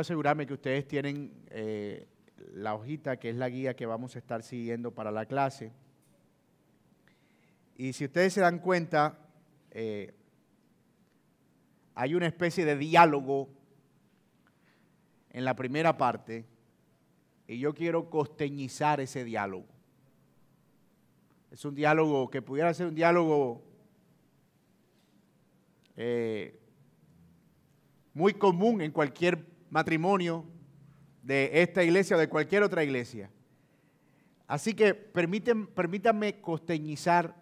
[0.00, 2.08] quiero asegurarme que ustedes tienen eh,
[2.54, 5.72] la hojita que es la guía que vamos a estar siguiendo para la clase.
[7.76, 9.18] Y si ustedes se dan cuenta,
[9.70, 10.14] eh,
[11.94, 13.50] hay una especie de diálogo
[15.32, 16.46] en la primera parte
[17.46, 19.66] y yo quiero costeñizar ese diálogo.
[21.50, 23.62] Es un diálogo que pudiera ser un diálogo
[25.94, 26.58] eh,
[28.14, 30.44] muy común en cualquier matrimonio
[31.22, 33.30] de esta iglesia o de cualquier otra iglesia.
[34.46, 37.36] Así que permítanme costeñizar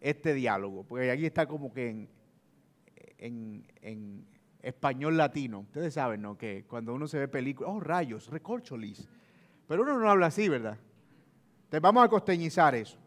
[0.00, 2.08] este diálogo, porque aquí está como que
[3.18, 4.26] en,
[4.60, 5.60] español latino.
[5.60, 6.36] Ustedes saben, ¿no?
[6.36, 9.08] Que cuando uno se ve películas, oh rayos, recorcholis.
[9.66, 10.78] Pero uno no habla así, ¿verdad?
[11.64, 12.98] Entonces vamos a costeñizar eso.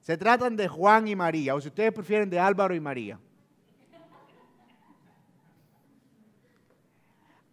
[0.00, 3.18] Se tratan de Juan y María, o si ustedes prefieren de Álvaro y María.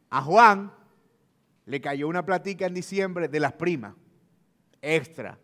[0.10, 0.72] A Juan
[1.66, 3.94] le cayó una platica en diciembre de las primas,
[4.82, 5.38] extra.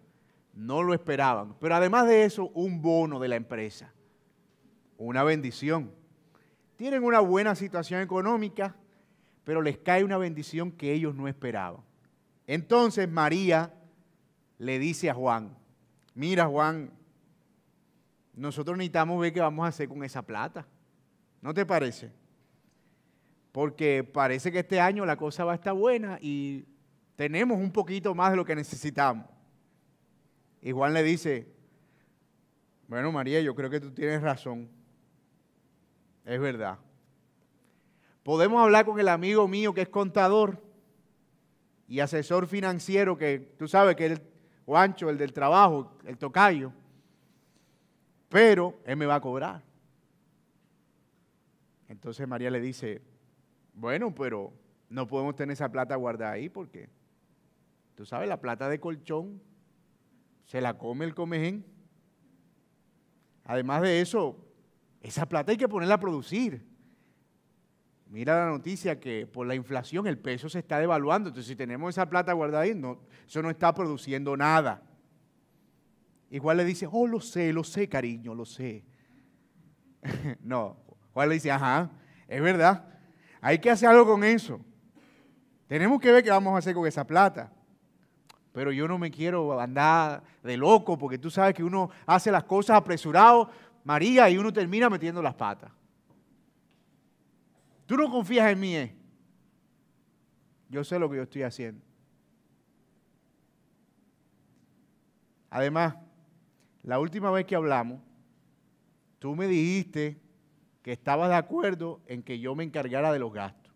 [0.54, 1.56] No lo esperaban.
[1.60, 3.94] Pero además de eso, un bono de la empresa.
[4.98, 5.92] Una bendición.
[6.78, 8.76] Tienen una buena situación económica,
[9.44, 11.82] pero les cae una bendición que ellos no esperaban.
[12.48, 13.74] Entonces María
[14.58, 15.56] le dice a Juan,
[16.14, 16.92] mira Juan,
[18.34, 20.66] nosotros necesitamos ver qué vamos a hacer con esa plata.
[21.42, 22.12] ¿No te parece?
[23.56, 26.66] Porque parece que este año la cosa va a estar buena y
[27.16, 29.26] tenemos un poquito más de lo que necesitamos.
[30.62, 31.48] Y Juan le dice,
[32.90, 34.68] bueno María, yo creo que tú tienes razón.
[36.26, 36.80] Es verdad.
[38.24, 40.62] Podemos hablar con el amigo mío que es contador
[41.88, 44.22] y asesor financiero, que tú sabes que es el
[44.66, 46.74] Juancho, el del trabajo, el tocayo.
[48.28, 49.64] Pero él me va a cobrar.
[51.88, 53.15] Entonces María le dice,
[53.76, 54.54] bueno, pero
[54.90, 56.90] no podemos tener esa plata guardada ahí porque,
[57.96, 59.42] tú sabes, la plata de colchón
[60.46, 61.66] se la come el comején.
[63.44, 64.44] Además de eso,
[65.02, 66.66] esa plata hay que ponerla a producir.
[68.08, 71.30] Mira la noticia que por la inflación el peso se está devaluando.
[71.30, 74.82] Entonces, si tenemos esa plata guardada ahí, no, eso no está produciendo nada.
[76.30, 78.86] Igual le dice, oh, lo sé, lo sé, cariño, lo sé.
[80.42, 80.78] no,
[81.14, 81.92] Juan le dice, ajá,
[82.28, 82.95] es verdad.
[83.46, 84.60] Hay que hacer algo con eso.
[85.68, 87.54] Tenemos que ver qué vamos a hacer con esa plata.
[88.52, 92.44] Pero yo no me quiero andar de loco porque tú sabes que uno hace las
[92.46, 93.52] cosas apresurado,
[93.84, 95.72] María, y uno termina metiendo las patas.
[97.86, 98.96] Tú no confías en mí, ¿eh?
[100.68, 101.86] Yo sé lo que yo estoy haciendo.
[105.52, 105.98] Además,
[106.82, 108.02] la última vez que hablamos,
[109.20, 110.25] tú me dijiste
[110.86, 113.74] que estaba de acuerdo en que yo me encargara de los gastos.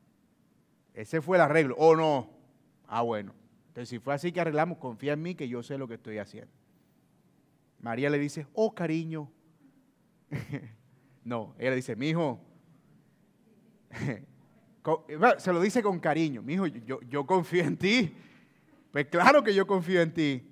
[0.93, 1.75] Ese fue el arreglo.
[1.79, 2.29] ¿O no?
[2.85, 3.33] Ah, bueno.
[3.69, 6.19] Entonces, si fue así que arreglamos, confía en mí que yo sé lo que estoy
[6.19, 6.53] haciendo.
[7.81, 9.27] María le dice, oh cariño.
[11.23, 12.39] no, ella le dice, mi hijo.
[15.39, 18.15] Se lo dice con cariño, mi hijo, yo, yo confío en ti.
[18.91, 20.43] Pues claro que yo confío en ti.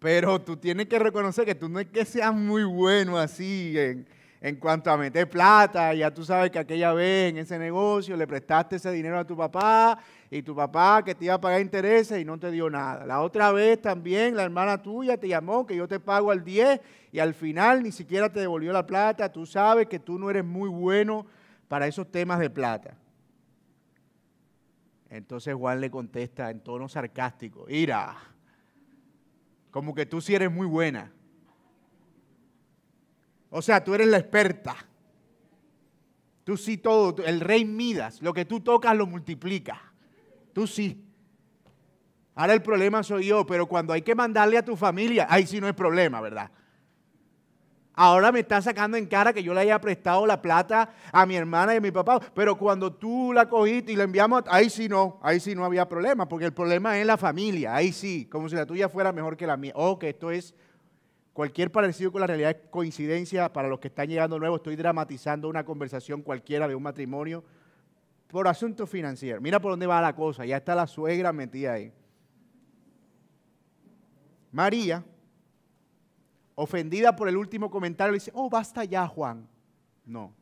[0.00, 4.08] Pero tú tienes que reconocer que tú no es que seas muy bueno así en,
[4.44, 8.26] en cuanto a meter plata, ya tú sabes que aquella vez en ese negocio le
[8.26, 9.98] prestaste ese dinero a tu papá
[10.30, 13.06] y tu papá que te iba a pagar intereses y no te dio nada.
[13.06, 16.78] La otra vez también la hermana tuya te llamó que yo te pago al 10
[17.10, 19.32] y al final ni siquiera te devolvió la plata.
[19.32, 21.24] Tú sabes que tú no eres muy bueno
[21.66, 22.98] para esos temas de plata.
[25.08, 28.14] Entonces Juan le contesta en tono sarcástico, ira,
[29.70, 31.10] como que tú sí eres muy buena.
[33.56, 34.74] O sea, tú eres la experta.
[36.42, 39.80] Tú sí todo, el rey Midas, lo que tú tocas lo multiplica.
[40.52, 41.04] Tú sí.
[42.34, 45.60] Ahora el problema soy yo, pero cuando hay que mandarle a tu familia, ahí sí
[45.60, 46.50] no hay problema, ¿verdad?
[47.92, 51.36] Ahora me está sacando en cara que yo le haya prestado la plata a mi
[51.36, 54.88] hermana y a mi papá, pero cuando tú la cogiste y la enviamos, ahí sí
[54.88, 58.48] no, ahí sí no había problema, porque el problema es la familia, ahí sí, como
[58.48, 59.74] si la tuya fuera mejor que la mía.
[59.76, 60.56] Oh, que esto es
[61.34, 64.60] Cualquier parecido con la realidad es coincidencia para los que están llegando nuevos.
[64.60, 67.42] Estoy dramatizando una conversación cualquiera de un matrimonio
[68.28, 69.42] por asuntos financieros.
[69.42, 70.46] Mira por dónde va la cosa.
[70.46, 71.92] Ya está la suegra metida ahí.
[74.52, 75.04] María,
[76.54, 79.48] ofendida por el último comentario, le dice, oh, basta ya, Juan.
[80.06, 80.32] No.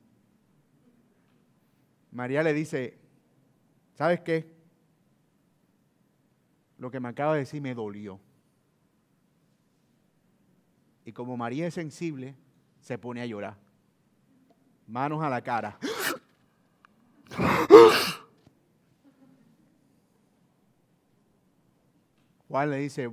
[2.11, 2.99] María le dice,
[3.95, 4.53] ¿sabes qué?
[6.77, 8.21] Lo que me acaba de decir me dolió.
[11.05, 12.37] Y como María es sensible,
[12.81, 13.57] se pone a llorar.
[14.87, 15.79] Manos a la cara.
[22.49, 23.11] Juan le dice,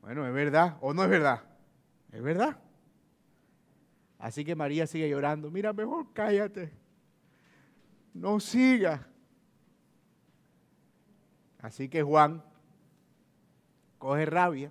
[0.00, 1.42] bueno, es verdad o no es verdad.
[2.12, 2.58] Es verdad.
[4.18, 5.50] Así que María sigue llorando.
[5.50, 6.72] Mira, mejor cállate.
[8.14, 9.08] No siga.
[11.58, 12.44] Así que Juan
[13.98, 14.70] coge rabia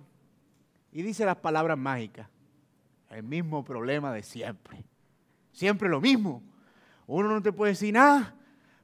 [0.92, 2.28] y dice las palabras mágicas.
[3.10, 4.84] El mismo problema de siempre.
[5.50, 6.42] Siempre lo mismo.
[7.06, 8.34] Uno no te puede decir nada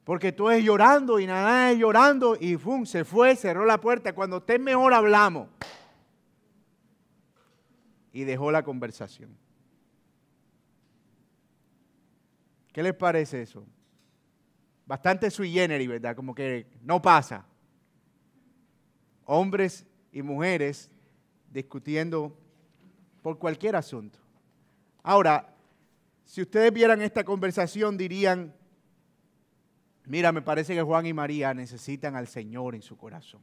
[0.04, 2.86] porque tú es llorando y nada es llorando y ¡fum!
[2.86, 4.14] se fue, cerró la puerta.
[4.14, 5.48] Cuando estés mejor hablamos.
[8.12, 9.36] Y dejó la conversación.
[12.72, 13.66] ¿Qué les parece eso?
[14.86, 16.16] Bastante sui generis, ¿verdad?
[16.16, 17.44] Como que no pasa.
[19.24, 20.90] Hombres y mujeres
[21.58, 22.36] discutiendo
[23.20, 24.18] por cualquier asunto.
[25.02, 25.54] Ahora,
[26.24, 28.54] si ustedes vieran esta conversación dirían,
[30.06, 33.40] mira, me parece que Juan y María necesitan al Señor en su corazón.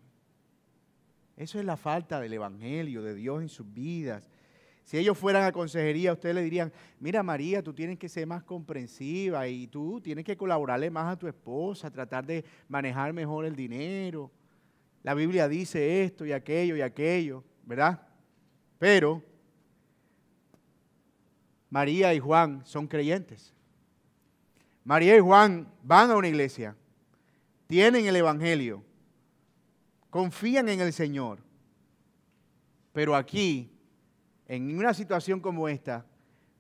[1.36, 4.30] Eso es la falta del Evangelio, de Dios en sus vidas.
[4.86, 8.44] Si ellos fueran a consejería, ustedes le dirían, mira María, tú tienes que ser más
[8.44, 13.56] comprensiva y tú tienes que colaborarle más a tu esposa, tratar de manejar mejor el
[13.56, 14.32] dinero.
[15.04, 18.00] La Biblia dice esto y aquello y aquello, ¿verdad?
[18.80, 19.24] Pero
[21.70, 23.54] María y Juan son creyentes.
[24.84, 26.76] María y Juan van a una iglesia,
[27.68, 28.84] tienen el Evangelio,
[30.10, 31.40] confían en el Señor.
[32.94, 33.70] Pero aquí,
[34.48, 36.06] en una situación como esta,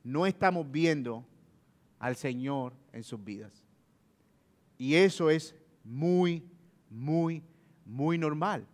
[0.03, 1.25] no estamos viendo
[1.99, 3.63] al Señor en sus vidas.
[4.77, 6.43] Y eso es muy,
[6.89, 7.43] muy,
[7.85, 8.67] muy normal.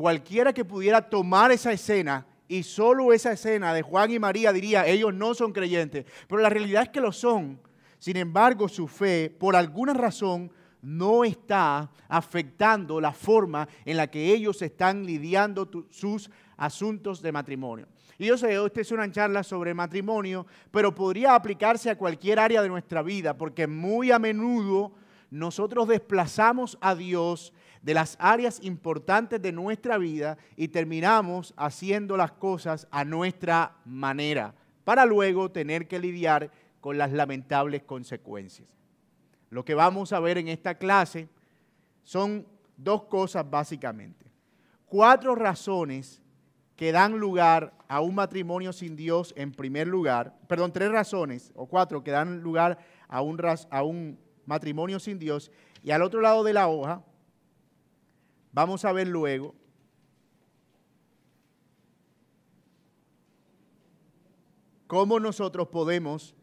[0.00, 4.86] Cualquiera que pudiera tomar esa escena y solo esa escena de Juan y María diría,
[4.86, 7.60] ellos no son creyentes, pero la realidad es que lo son.
[7.98, 10.50] Sin embargo, su fe, por alguna razón,
[10.80, 17.86] no está afectando la forma en la que ellos están lidiando sus asuntos de matrimonio.
[18.16, 22.62] Y yo sé, esta es una charla sobre matrimonio, pero podría aplicarse a cualquier área
[22.62, 24.92] de nuestra vida, porque muy a menudo
[25.30, 32.32] nosotros desplazamos a Dios de las áreas importantes de nuestra vida y terminamos haciendo las
[32.32, 34.54] cosas a nuestra manera,
[34.84, 36.50] para luego tener que lidiar
[36.80, 38.68] con las lamentables consecuencias.
[39.50, 41.28] Lo que vamos a ver en esta clase
[42.02, 42.46] son
[42.76, 44.26] dos cosas básicamente.
[44.86, 46.22] Cuatro razones
[46.76, 51.66] que dan lugar a un matrimonio sin Dios en primer lugar, perdón, tres razones o
[51.66, 52.78] cuatro que dan lugar
[53.08, 53.38] a un,
[53.70, 55.50] a un matrimonio sin Dios.
[55.82, 57.02] Y al otro lado de la hoja
[58.52, 59.54] Vamos a ver luego
[64.86, 66.34] cómo nosotros podemos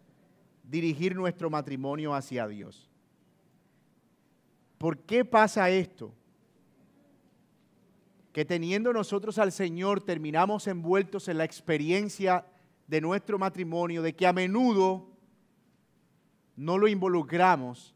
[0.63, 2.89] dirigir nuestro matrimonio hacia Dios.
[4.77, 6.13] ¿Por qué pasa esto?
[8.31, 12.45] Que teniendo nosotros al Señor terminamos envueltos en la experiencia
[12.87, 15.09] de nuestro matrimonio, de que a menudo
[16.55, 17.93] no lo involucramos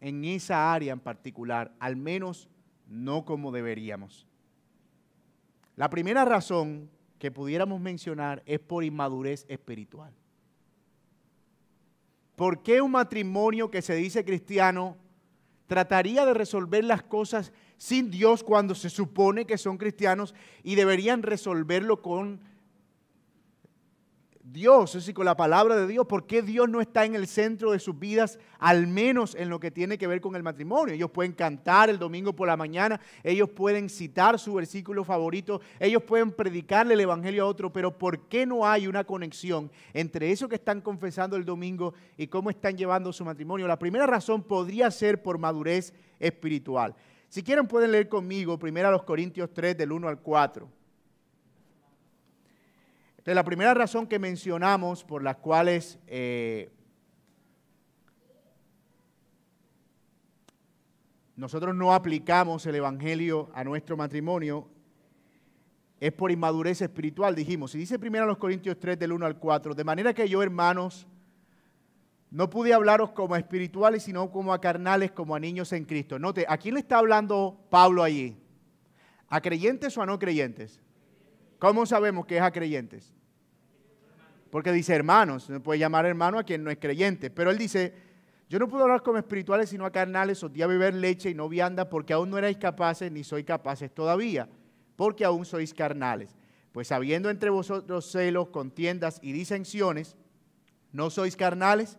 [0.00, 2.48] en esa área en particular, al menos
[2.86, 4.26] no como deberíamos.
[5.76, 10.12] La primera razón que pudiéramos mencionar es por inmadurez espiritual.
[12.34, 14.96] ¿Por qué un matrimonio que se dice cristiano
[15.66, 21.22] trataría de resolver las cosas sin Dios cuando se supone que son cristianos y deberían
[21.22, 22.40] resolverlo con
[24.52, 27.26] Dios, es decir, con la palabra de Dios, ¿por qué Dios no está en el
[27.26, 30.94] centro de sus vidas, al menos en lo que tiene que ver con el matrimonio?
[30.94, 36.04] Ellos pueden cantar el domingo por la mañana, ellos pueden citar su versículo favorito, ellos
[36.04, 40.48] pueden predicarle el Evangelio a otro, pero ¿por qué no hay una conexión entre eso
[40.48, 43.66] que están confesando el domingo y cómo están llevando su matrimonio?
[43.66, 46.94] La primera razón podría ser por madurez espiritual.
[47.28, 50.85] Si quieren pueden leer conmigo primero a los Corintios 3 del 1 al 4
[53.34, 56.70] la primera razón que mencionamos por las cuales eh,
[61.34, 64.68] nosotros no aplicamos el Evangelio a nuestro matrimonio
[65.98, 67.74] es por inmadurez espiritual, dijimos.
[67.74, 71.06] Y dice primero los Corintios 3 del 1 al 4, de manera que yo, hermanos,
[72.30, 76.18] no pude hablaros como a espirituales, sino como a carnales, como a niños en Cristo.
[76.18, 78.36] Note, ¿a quién le está hablando Pablo allí?
[79.28, 80.80] ¿A creyentes o a no creyentes?
[81.58, 83.15] ¿Cómo sabemos que es a creyentes?
[84.56, 87.28] Porque dice hermanos, se puede llamar hermano a quien no es creyente.
[87.28, 87.92] Pero él dice,
[88.48, 91.34] yo no puedo hablar como espirituales sino a carnales, os di a beber leche y
[91.34, 94.48] no vianda porque aún no erais capaces ni sois capaces todavía,
[94.96, 96.34] porque aún sois carnales.
[96.72, 100.16] Pues habiendo entre vosotros celos, contiendas y disensiones,
[100.90, 101.98] ¿no sois carnales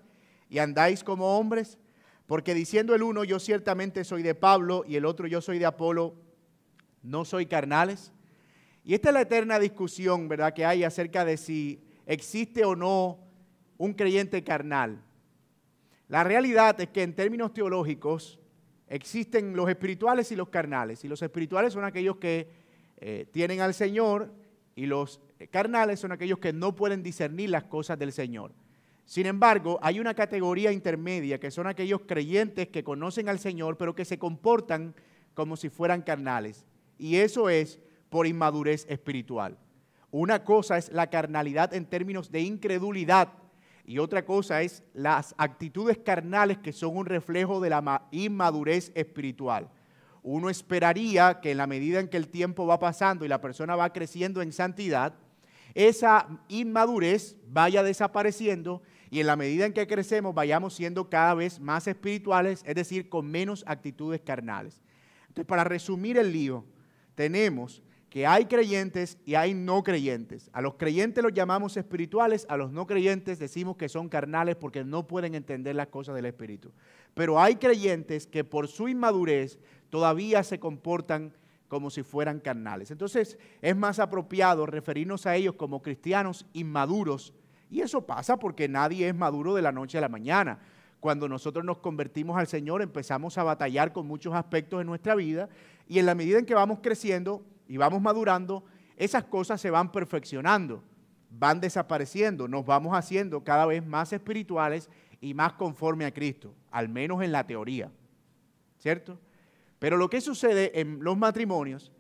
[0.50, 1.78] y andáis como hombres?
[2.26, 5.68] Porque diciendo el uno, yo ciertamente soy de Pablo y el otro yo soy de
[5.68, 6.16] Apolo,
[7.04, 8.12] ¿No soy carnales?
[8.84, 13.20] Y esta es la eterna discusión, ¿verdad?, que hay acerca de si existe o no
[13.78, 15.04] un creyente carnal.
[16.08, 18.40] La realidad es que en términos teológicos
[18.88, 21.04] existen los espirituales y los carnales.
[21.04, 22.50] Y los espirituales son aquellos que
[22.98, 24.34] eh, tienen al Señor
[24.76, 25.20] y los
[25.52, 28.54] carnales son aquellos que no pueden discernir las cosas del Señor.
[29.06, 33.96] Sin embargo, hay una categoría intermedia que son aquellos creyentes que conocen al Señor, pero
[33.96, 34.96] que se comportan
[35.34, 36.66] como si fueran carnales.
[36.98, 39.58] Y eso es por inmadurez espiritual.
[40.12, 43.30] Una cosa es la carnalidad en términos de incredulidad
[43.86, 49.70] y otra cosa es las actitudes carnales que son un reflejo de la inmadurez espiritual.
[50.24, 53.78] Uno esperaría que en la medida en que el tiempo va pasando y la persona
[53.78, 55.14] va creciendo en santidad,
[55.74, 61.60] esa inmadurez vaya desapareciendo y en la medida en que crecemos vayamos siendo cada vez
[61.60, 64.82] más espirituales, es decir, con menos actitudes carnales.
[65.30, 66.66] Entonces, para resumir el lío,
[67.16, 70.50] tenemos que hay creyentes y hay no creyentes.
[70.54, 74.84] A los creyentes los llamamos espirituales, a los no creyentes decimos que son carnales porque
[74.84, 76.72] no pueden entender las cosas del Espíritu.
[77.14, 79.60] Pero hay creyentes que por su inmadurez
[79.90, 81.34] todavía se comportan
[81.68, 82.92] como si fueran carnales.
[82.92, 87.34] Entonces es más apropiado referirnos a ellos como cristianos inmaduros.
[87.70, 90.60] Y eso pasa porque nadie es maduro de la noche a la mañana.
[91.02, 95.50] Cuando nosotros nos convertimos al Señor empezamos a batallar con muchos aspectos de nuestra vida
[95.88, 98.64] y en la medida en que vamos creciendo, y vamos madurando,
[98.96, 100.84] esas cosas se van perfeccionando,
[101.30, 104.90] van desapareciendo, nos vamos haciendo cada vez más espirituales
[105.22, 107.92] y más conforme a Cristo, al menos en la teoría,
[108.80, 109.20] ¿cierto?
[109.80, 111.92] Pero lo que sucede en los matrimonios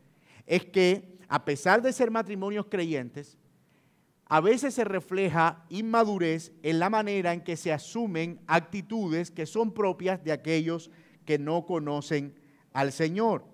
[0.45, 3.37] es que a pesar de ser matrimonios creyentes,
[4.29, 9.73] a veces se refleja inmadurez en la manera en que se asumen actitudes que son
[9.73, 10.89] propias de aquellos
[11.25, 12.35] que no conocen
[12.73, 13.45] al Señor.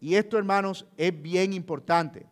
[0.00, 2.26] Y esto, hermanos, es bien importante.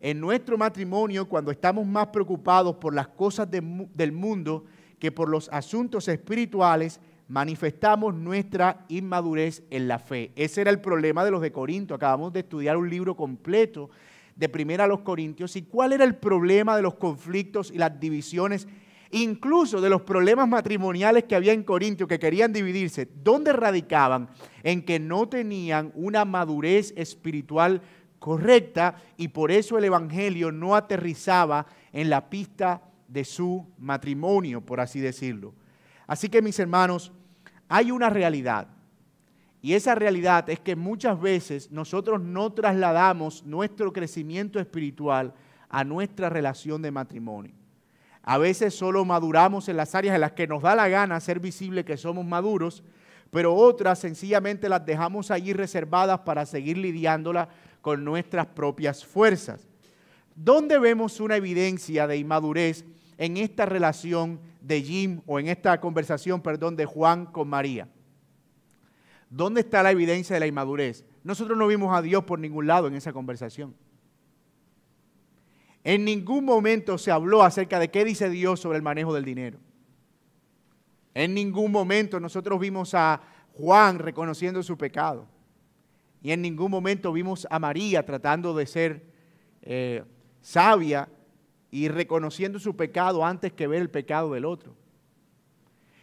[0.00, 4.64] En nuestro matrimonio, cuando estamos más preocupados por las cosas del mundo
[4.98, 10.32] que por los asuntos espirituales, manifestamos nuestra inmadurez en la fe.
[10.36, 11.94] Ese era el problema de los de Corinto.
[11.94, 13.90] Acabamos de estudiar un libro completo
[14.36, 15.56] de Primera a los Corintios.
[15.56, 18.68] ¿Y cuál era el problema de los conflictos y las divisiones
[19.22, 24.28] incluso de los problemas matrimoniales que había en Corintio, que querían dividirse, ¿dónde radicaban?
[24.62, 27.80] En que no tenían una madurez espiritual
[28.18, 34.80] correcta y por eso el Evangelio no aterrizaba en la pista de su matrimonio, por
[34.80, 35.54] así decirlo.
[36.06, 37.12] Así que mis hermanos,
[37.68, 38.68] hay una realidad.
[39.62, 45.34] Y esa realidad es que muchas veces nosotros no trasladamos nuestro crecimiento espiritual
[45.68, 47.54] a nuestra relación de matrimonio.
[48.24, 51.40] A veces solo maduramos en las áreas en las que nos da la gana ser
[51.40, 52.82] visible que somos maduros,
[53.30, 57.48] pero otras sencillamente las dejamos allí reservadas para seguir lidiándolas
[57.82, 59.68] con nuestras propias fuerzas.
[60.34, 62.84] ¿Dónde vemos una evidencia de inmadurez
[63.18, 67.88] en esta relación de Jim o en esta conversación, perdón, de Juan con María?
[69.28, 71.04] ¿Dónde está la evidencia de la inmadurez?
[71.24, 73.74] Nosotros no vimos a Dios por ningún lado en esa conversación.
[75.84, 79.58] En ningún momento se habló acerca de qué dice Dios sobre el manejo del dinero.
[81.12, 83.20] En ningún momento nosotros vimos a
[83.52, 85.28] Juan reconociendo su pecado.
[86.22, 89.04] Y en ningún momento vimos a María tratando de ser
[89.60, 90.02] eh,
[90.40, 91.08] sabia
[91.70, 94.74] y reconociendo su pecado antes que ver el pecado del otro.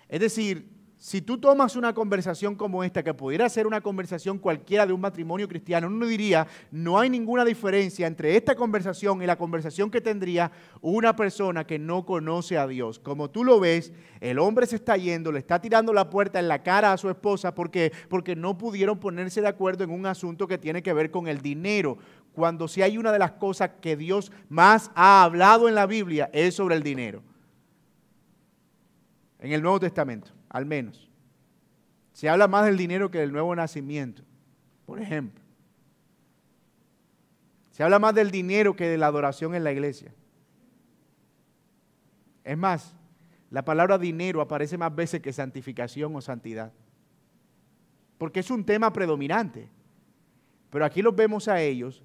[0.08, 0.71] Es decir,
[1.02, 5.02] si tú tomas una conversación como esta, que pudiera ser una conversación cualquiera de un
[5.02, 10.00] matrimonio cristiano, uno diría, no hay ninguna diferencia entre esta conversación y la conversación que
[10.00, 13.00] tendría una persona que no conoce a Dios.
[13.00, 16.48] Como tú lo ves, el hombre se está yendo, le está tirando la puerta en
[16.48, 20.48] la cara a su esposa porque, porque no pudieron ponerse de acuerdo en un asunto
[20.48, 21.98] que tiene que ver con el dinero.
[22.32, 26.30] Cuando si hay una de las cosas que Dios más ha hablado en la Biblia
[26.32, 27.24] es sobre el dinero.
[29.40, 31.10] En el Nuevo Testamento al menos.
[32.14, 34.24] Se habla más del dinero que del nuevo nacimiento,
[34.86, 35.42] por ejemplo.
[37.72, 40.14] Se habla más del dinero que de la adoración en la iglesia.
[42.44, 42.96] Es más,
[43.50, 46.74] la palabra dinero aparece más veces que santificación o santidad.
[48.18, 49.70] Porque es un tema predominante.
[50.70, 52.04] Pero aquí los vemos a ellos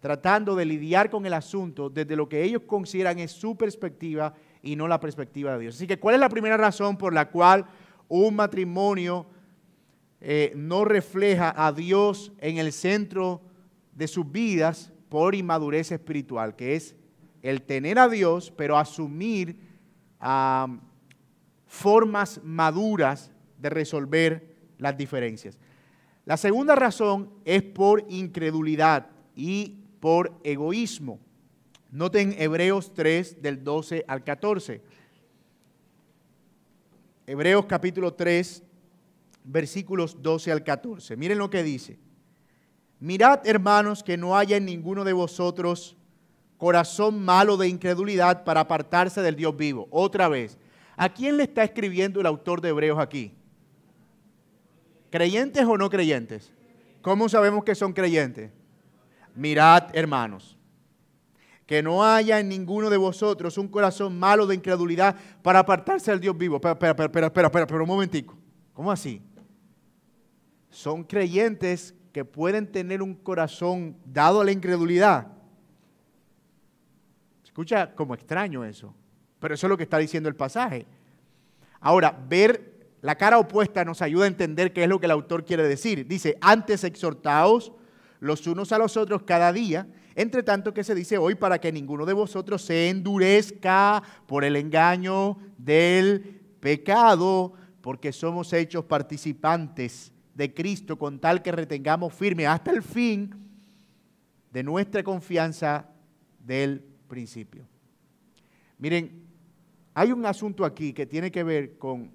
[0.00, 4.76] tratando de lidiar con el asunto desde lo que ellos consideran es su perspectiva y
[4.76, 5.76] no la perspectiva de Dios.
[5.76, 7.64] Así que, ¿cuál es la primera razón por la cual
[8.08, 9.26] un matrimonio
[10.20, 13.42] eh, no refleja a Dios en el centro
[13.92, 16.96] de sus vidas por inmadurez espiritual, que es
[17.42, 19.58] el tener a Dios, pero asumir
[21.66, 25.58] formas maduras de resolver las diferencias.
[26.24, 29.10] La segunda razón es por incredulidad.
[29.36, 31.18] y por egoísmo.
[31.90, 34.82] Noten Hebreos 3 del 12 al 14.
[37.26, 38.62] Hebreos capítulo 3,
[39.44, 41.16] versículos 12 al 14.
[41.16, 41.98] Miren lo que dice.
[43.00, 45.96] Mirad, hermanos, que no haya en ninguno de vosotros
[46.58, 49.88] corazón malo de incredulidad para apartarse del Dios vivo.
[49.90, 50.58] Otra vez,
[50.96, 53.34] ¿a quién le está escribiendo el autor de Hebreos aquí?
[55.10, 56.52] ¿Creyentes o no creyentes?
[57.02, 58.50] ¿Cómo sabemos que son creyentes?
[59.34, 60.56] Mirad, hermanos,
[61.66, 66.20] que no haya en ninguno de vosotros un corazón malo de incredulidad para apartarse del
[66.20, 66.56] Dios vivo.
[66.56, 68.36] Espera, espera, espera, espera, espera, espera un momentico.
[68.72, 69.22] ¿Cómo así?
[70.68, 75.28] Son creyentes que pueden tener un corazón dado a la incredulidad.
[77.44, 78.94] Escucha como extraño eso,
[79.38, 80.86] pero eso es lo que está diciendo el pasaje.
[81.80, 85.44] Ahora, ver la cara opuesta nos ayuda a entender qué es lo que el autor
[85.44, 86.06] quiere decir.
[86.06, 87.72] Dice, antes exhortaos
[88.18, 91.72] los unos a los otros cada día, entre tanto que se dice hoy para que
[91.72, 100.52] ninguno de vosotros se endurezca por el engaño del pecado, porque somos hechos participantes de
[100.54, 103.34] Cristo con tal que retengamos firme hasta el fin
[104.52, 105.88] de nuestra confianza
[106.38, 107.66] del principio.
[108.78, 109.24] Miren,
[109.94, 112.10] hay un asunto aquí que tiene que ver con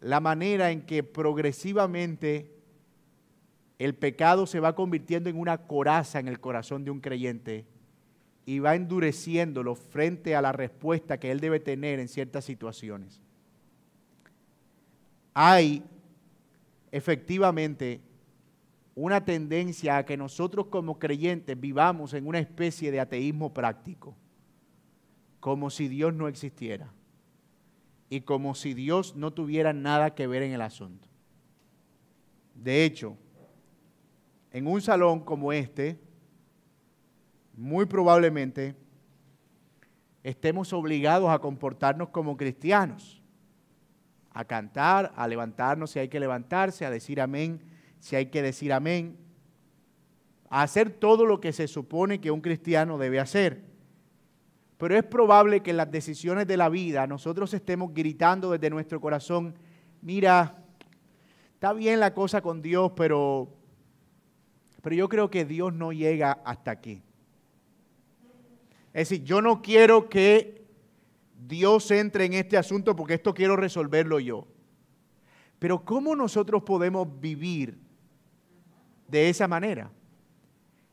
[0.00, 2.53] la manera en que progresivamente
[3.78, 7.66] el pecado se va convirtiendo en una coraza en el corazón de un creyente
[8.46, 13.20] y va endureciéndolo frente a la respuesta que él debe tener en ciertas situaciones.
[15.32, 15.82] Hay
[16.92, 18.00] efectivamente
[18.94, 24.14] una tendencia a que nosotros como creyentes vivamos en una especie de ateísmo práctico,
[25.40, 26.92] como si Dios no existiera
[28.08, 31.08] y como si Dios no tuviera nada que ver en el asunto.
[32.54, 33.16] De hecho,
[34.54, 36.00] en un salón como este,
[37.54, 38.74] muy probablemente
[40.22, 43.22] estemos obligados a comportarnos como cristianos,
[44.30, 47.60] a cantar, a levantarnos si hay que levantarse, a decir amén
[48.04, 49.16] si hay que decir amén,
[50.50, 53.64] a hacer todo lo que se supone que un cristiano debe hacer.
[54.76, 59.00] Pero es probable que en las decisiones de la vida nosotros estemos gritando desde nuestro
[59.00, 59.54] corazón,
[60.02, 60.62] mira,
[61.54, 63.48] está bien la cosa con Dios, pero,
[64.84, 67.00] pero yo creo que Dios no llega hasta aquí.
[68.92, 70.62] Es decir, yo no quiero que
[71.48, 74.46] Dios entre en este asunto porque esto quiero resolverlo yo.
[75.58, 77.78] Pero ¿cómo nosotros podemos vivir
[79.08, 79.90] de esa manera?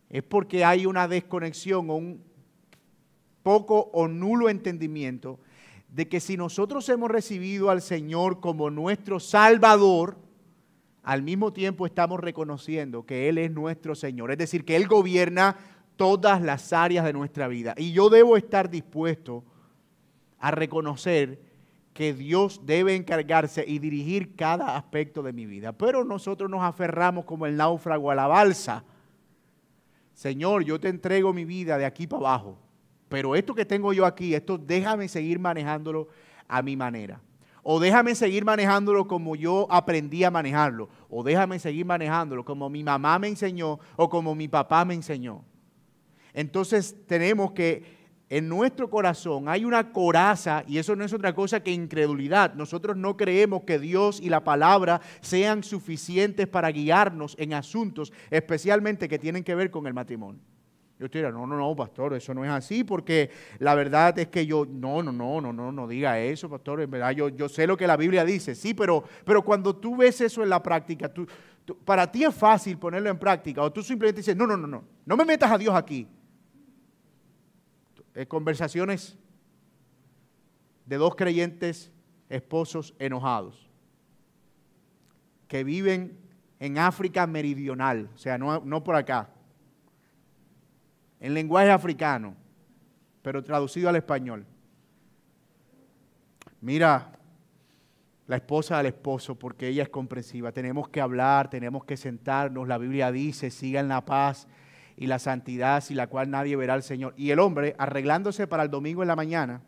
[0.09, 2.23] Es porque hay una desconexión o un
[3.43, 5.37] poco o nulo entendimiento
[5.89, 10.17] de que si nosotros hemos recibido al Señor como nuestro Salvador,
[11.03, 15.57] al mismo tiempo estamos reconociendo que Él es nuestro Señor, es decir, que Él gobierna
[15.95, 17.73] todas las áreas de nuestra vida.
[17.77, 19.43] Y yo debo estar dispuesto
[20.39, 21.41] a reconocer
[21.93, 25.73] que Dios debe encargarse y dirigir cada aspecto de mi vida.
[25.73, 28.83] Pero nosotros nos aferramos como el náufrago a la balsa.
[30.13, 32.57] Señor, yo te entrego mi vida de aquí para abajo
[33.11, 36.07] pero esto que tengo yo aquí, esto déjame seguir manejándolo
[36.47, 37.19] a mi manera.
[37.63, 40.89] O déjame seguir manejándolo como yo aprendí a manejarlo.
[41.09, 45.43] O déjame seguir manejándolo como mi mamá me enseñó o como mi papá me enseñó.
[46.33, 51.61] Entonces tenemos que en nuestro corazón hay una coraza y eso no es otra cosa
[51.61, 52.53] que incredulidad.
[52.53, 59.09] Nosotros no creemos que Dios y la palabra sean suficientes para guiarnos en asuntos especialmente
[59.09, 60.41] que tienen que ver con el matrimonio.
[61.01, 64.27] Yo te diría, no, no, no, pastor, eso no es así, porque la verdad es
[64.27, 67.49] que yo, no, no, no, no, no, no diga eso, pastor, en verdad yo, yo
[67.49, 70.61] sé lo que la Biblia dice, sí, pero, pero cuando tú ves eso en la
[70.61, 71.25] práctica, tú,
[71.85, 74.83] para ti es fácil ponerlo en práctica, o tú simplemente dices, no, no, no, no,
[75.03, 76.07] no me metas a Dios aquí.
[78.27, 79.17] Conversaciones
[80.85, 81.91] de dos creyentes
[82.29, 83.71] esposos enojados
[85.47, 86.15] que viven
[86.59, 89.31] en África meridional, o sea, no, no por acá
[91.21, 92.35] en lenguaje africano,
[93.21, 94.45] pero traducido al español.
[96.59, 97.11] Mira,
[98.27, 100.51] la esposa al esposo, porque ella es comprensiva.
[100.51, 102.67] Tenemos que hablar, tenemos que sentarnos.
[102.67, 104.47] La Biblia dice, sigan la paz
[104.97, 107.13] y la santidad, sin la cual nadie verá al Señor.
[107.15, 109.61] Y el hombre, arreglándose para el domingo en la mañana,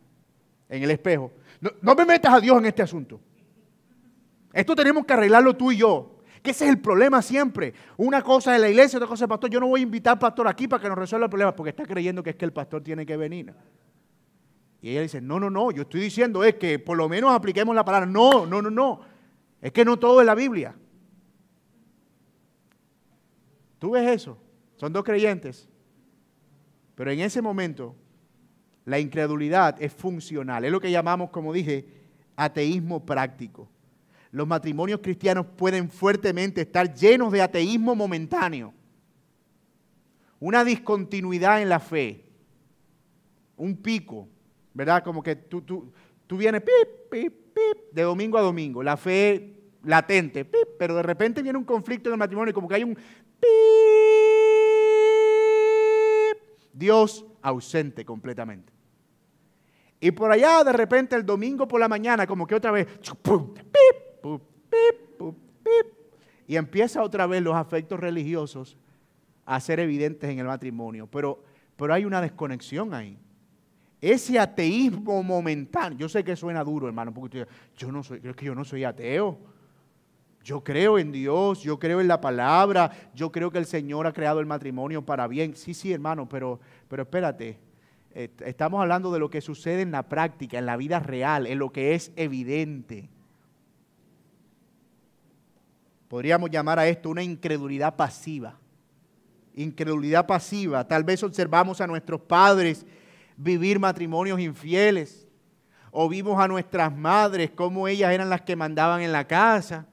[0.69, 3.19] en el espejo, no, no me metas a Dios en este asunto.
[4.51, 6.12] Esto tenemos que arreglarlo tú y yo.
[6.43, 7.73] Que ese es el problema siempre.
[7.95, 9.49] Una cosa es la iglesia, otra cosa es el pastor.
[9.49, 11.69] Yo no voy a invitar al pastor aquí para que nos resuelva el problema porque
[11.69, 13.53] está creyendo que es que el pastor tiene que venir.
[14.81, 17.73] Y ella dice, no, no, no, yo estoy diciendo es que por lo menos apliquemos
[17.73, 18.05] la palabra.
[18.05, 18.99] No, no, no, no.
[19.61, 20.75] Es que no todo es la Biblia.
[23.79, 24.37] Tú ves eso.
[24.75, 25.69] Son dos creyentes.
[26.95, 27.95] Pero en ese momento,
[28.83, 30.65] la incredulidad es funcional.
[30.65, 31.87] Es lo que llamamos, como dije,
[32.35, 33.69] ateísmo práctico.
[34.33, 38.73] Los matrimonios cristianos pueden fuertemente estar llenos de ateísmo momentáneo.
[40.39, 42.25] Una discontinuidad en la fe.
[43.55, 44.27] Un pico,
[44.73, 45.03] ¿verdad?
[45.03, 45.93] Como que tú, tú,
[46.25, 48.81] tú vienes pip, pip, pip, de domingo a domingo.
[48.81, 52.73] La fe latente, pip, pero de repente viene un conflicto en el matrimonio como que
[52.73, 53.03] hay un pip.
[56.73, 58.73] Dios ausente completamente.
[59.99, 62.87] Y por allá de repente el domingo por la mañana como que otra vez,
[66.47, 68.77] y empieza otra vez los afectos religiosos
[69.45, 71.07] a ser evidentes en el matrimonio.
[71.07, 71.43] Pero,
[71.75, 73.17] pero hay una desconexión ahí.
[74.01, 78.45] Ese ateísmo momentáneo, yo sé que suena duro, hermano, porque yo no soy, es que
[78.45, 79.39] yo no soy ateo.
[80.43, 84.11] Yo creo en Dios, yo creo en la palabra, yo creo que el Señor ha
[84.11, 85.55] creado el matrimonio para bien.
[85.55, 86.59] Sí, sí, hermano, pero,
[86.89, 87.59] pero espérate,
[88.13, 91.71] Estamos hablando de lo que sucede en la práctica, en la vida real, en lo
[91.71, 93.09] que es evidente.
[96.13, 98.53] Podríamos llamar a esto una incredulidad pasiva.
[99.55, 100.87] Incredulidad pasiva.
[100.87, 102.85] Tal vez observamos a nuestros padres
[103.35, 105.27] vivir matrimonios infieles.
[105.89, 109.87] O vimos a nuestras madres como ellas eran las que mandaban en la casa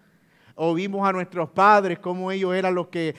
[0.54, 3.14] o vimos a nuestros padres como ellos eran los que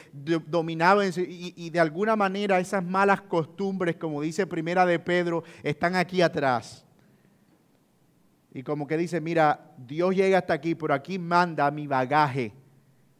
[0.46, 6.22] dominaban y, de alguna manera esas malas costumbres, como dice Primera de Pedro, están aquí
[6.22, 6.86] atrás.
[8.54, 12.61] Y como que dice, mira, Dios llega hasta aquí, pero aquí manda mi bagaje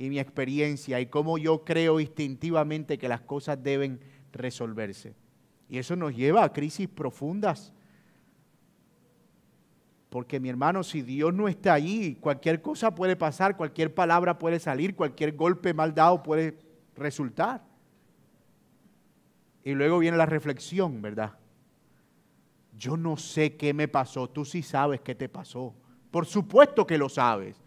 [0.02, 4.00] y mi experiencia y cómo yo creo instintivamente que las cosas deben
[4.32, 5.14] resolverse.
[5.70, 7.72] Y eso nos lleva a crisis profundas
[10.10, 14.60] porque mi hermano, si Dios no está allí, cualquier cosa puede pasar, cualquier palabra puede
[14.60, 16.58] salir, cualquier golpe mal dado puede
[16.96, 17.64] resultar.
[19.64, 21.38] Y luego viene la reflexión, ¿verdad?
[22.76, 25.76] Yo no sé qué me pasó, tú sí sabes qué te pasó.
[26.10, 27.61] Por supuesto que lo sabes.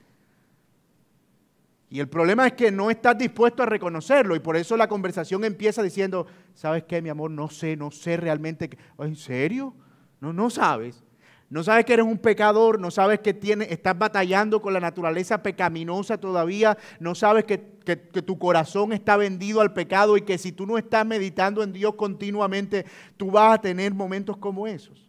[1.94, 5.44] Y el problema es que no estás dispuesto a reconocerlo y por eso la conversación
[5.44, 7.30] empieza diciendo, ¿sabes qué, mi amor?
[7.30, 8.68] No sé, no sé realmente.
[8.98, 9.72] ¿En serio?
[10.20, 11.04] No, no sabes.
[11.50, 15.40] No sabes que eres un pecador, no sabes que tienes, estás batallando con la naturaleza
[15.40, 20.66] pecaminosa todavía, no sabes que, tu corazón está vendido al pecado y que si tú
[20.66, 25.08] no estás meditando en Dios continuamente, tú vas a tener momentos como esos.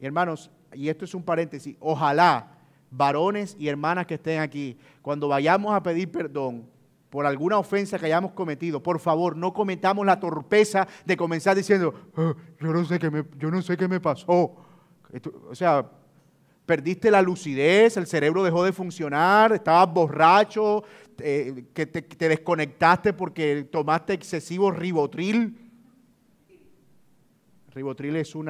[0.00, 2.55] hermanos, y esto es un paréntesis, ojalá
[2.90, 6.68] varones y hermanas que estén aquí, cuando vayamos a pedir perdón,
[7.10, 11.94] por alguna ofensa que hayamos cometido, por favor, no cometamos la torpeza de comenzar diciendo,
[12.16, 14.56] ah, yo, no sé qué me, yo no sé qué me pasó.
[15.48, 15.88] o sea,
[16.66, 20.82] perdiste la lucidez, el cerebro dejó de funcionar, estabas borracho,
[21.16, 25.70] que te, te, desconectaste porque tomaste excesivo ribotril.
[27.72, 28.48] Ribotril es un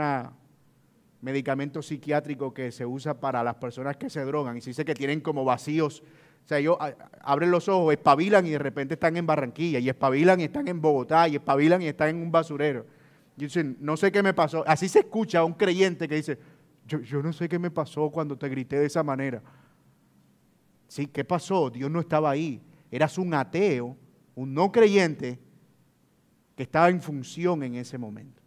[1.26, 4.94] medicamento psiquiátrico que se usa para las personas que se drogan y se dice que
[4.94, 6.02] tienen como vacíos
[6.46, 6.76] o sea, ellos
[7.22, 10.80] abren los ojos, espabilan y de repente están en Barranquilla, y espabilan y están en
[10.80, 12.86] Bogotá, y espabilan y están en un basurero.
[13.36, 14.62] Y dicen, no sé qué me pasó.
[14.64, 16.38] Así se escucha a un creyente que dice,
[16.86, 19.42] yo, yo no sé qué me pasó cuando te grité de esa manera.
[20.86, 21.68] Sí, ¿qué pasó?
[21.68, 22.62] Dios no estaba ahí.
[22.92, 23.96] Eras un ateo,
[24.36, 25.40] un no creyente
[26.54, 28.40] que estaba en función en ese momento.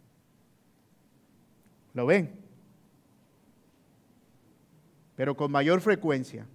[1.92, 2.39] ¿Lo ven?
[5.20, 6.46] Pero con mayor frecuencia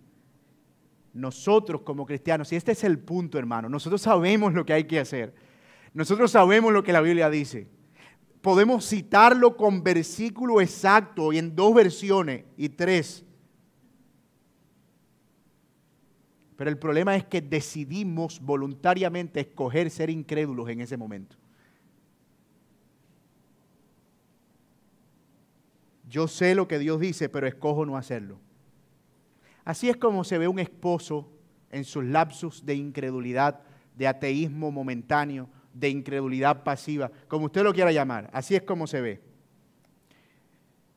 [1.13, 4.99] nosotros como cristianos, y este es el punto, hermano, nosotros sabemos lo que hay que
[4.99, 5.35] hacer.
[5.93, 7.67] Nosotros sabemos lo que la Biblia dice.
[8.41, 13.23] Podemos citarlo con versículo exacto y en dos versiones y tres.
[16.55, 21.35] Pero el problema es que decidimos voluntariamente escoger ser incrédulos en ese momento.
[26.09, 28.39] Yo sé lo que Dios dice, pero escojo no hacerlo.
[29.65, 31.29] Así es como se ve un esposo
[31.71, 33.61] en sus lapsus de incredulidad,
[33.95, 38.29] de ateísmo momentáneo, de incredulidad pasiva, como usted lo quiera llamar.
[38.31, 39.21] Así es como se ve.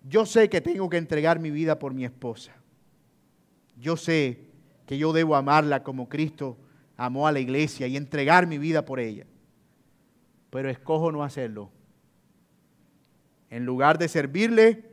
[0.05, 2.55] Yo sé que tengo que entregar mi vida por mi esposa.
[3.77, 4.47] Yo sé
[4.87, 6.59] que yo debo amarla como Cristo
[6.97, 9.27] amó a la iglesia y entregar mi vida por ella.
[10.51, 11.71] Pero escojo no hacerlo.
[13.51, 14.85] En lugar de servirle,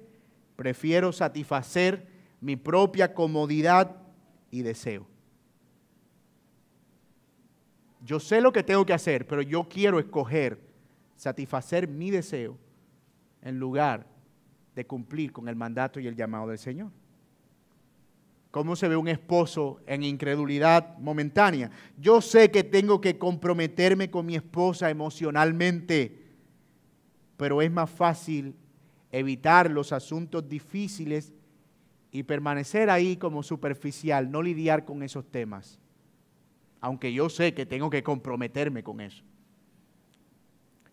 [0.56, 2.15] prefiero satisfacer
[2.46, 3.96] mi propia comodidad
[4.52, 5.08] y deseo.
[8.04, 10.62] Yo sé lo que tengo que hacer, pero yo quiero escoger
[11.16, 12.56] satisfacer mi deseo
[13.42, 14.06] en lugar
[14.76, 16.92] de cumplir con el mandato y el llamado del Señor.
[18.52, 21.72] cómo se ve un esposo en incredulidad momentánea.
[21.98, 26.26] Yo sé que tengo que comprometerme con mi esposa emocionalmente,
[27.38, 28.56] pero es más fácil
[29.12, 31.34] evitar los asuntos difíciles
[32.16, 35.82] y permanecer ahí como superficial, no lidiar con esos temas,
[36.80, 39.22] aunque yo sé que tengo que comprometerme con eso.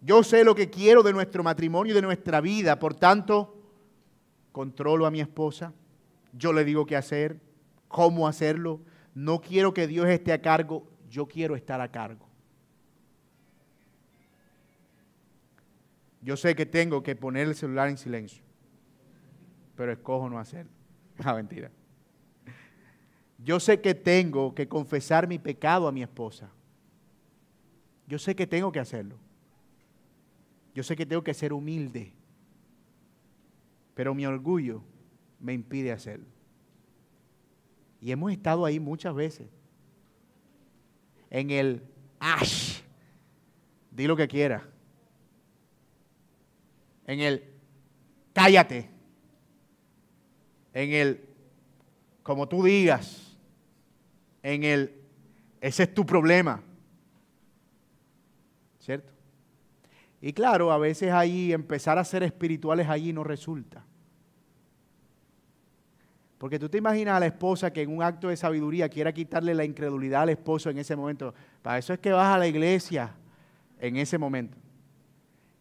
[0.01, 3.57] Yo sé lo que quiero de nuestro matrimonio y de nuestra vida, por tanto,
[4.51, 5.73] controlo a mi esposa,
[6.33, 7.41] yo le digo qué hacer,
[7.87, 8.81] cómo hacerlo,
[9.15, 12.27] no quiero que Dios esté a cargo, yo quiero estar a cargo.
[16.21, 18.43] Yo sé que tengo que poner el celular en silencio,
[19.77, 20.82] pero escojo no hacerlo.
[21.25, 21.71] Ah, mentira.
[23.45, 26.51] Yo sé que tengo que confesar mi pecado a mi esposa.
[28.07, 29.17] Yo sé que tengo que hacerlo.
[30.75, 32.13] Yo sé que tengo que ser humilde.
[33.95, 34.83] Pero mi orgullo
[35.41, 36.27] me impide hacerlo.
[38.01, 39.49] Y hemos estado ahí muchas veces.
[41.31, 41.83] En el
[42.21, 42.81] ash.
[43.91, 44.69] Di lo que quiera.
[47.07, 47.45] En el
[48.33, 48.92] cállate
[50.75, 51.29] en el
[52.23, 53.37] como tú digas,
[54.43, 55.03] en el
[55.61, 56.61] ese es tu problema.
[58.81, 59.13] ¿Cierto?
[60.21, 63.85] Y claro, a veces ahí empezar a ser espirituales allí no resulta.
[66.39, 69.55] Porque tú te imaginas a la esposa que en un acto de sabiduría quiera quitarle
[69.55, 71.33] la incredulidad al esposo en ese momento.
[71.63, 73.15] Para eso es que vas a la iglesia
[73.79, 74.59] en ese momento.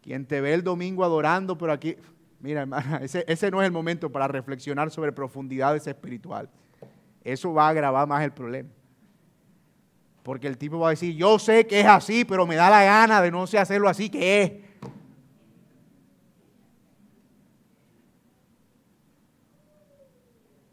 [0.02, 1.96] Quien te ve el domingo adorando, pero aquí,
[2.42, 6.50] Mira, hermana, ese, no es el momento para reflexionar sobre profundidades espirituales.
[7.22, 8.68] Eso va a agravar más el problema.
[10.24, 12.82] Porque el tipo va a decir, yo sé que es así, pero me da la
[12.82, 14.52] gana de no sé hacerlo así que es.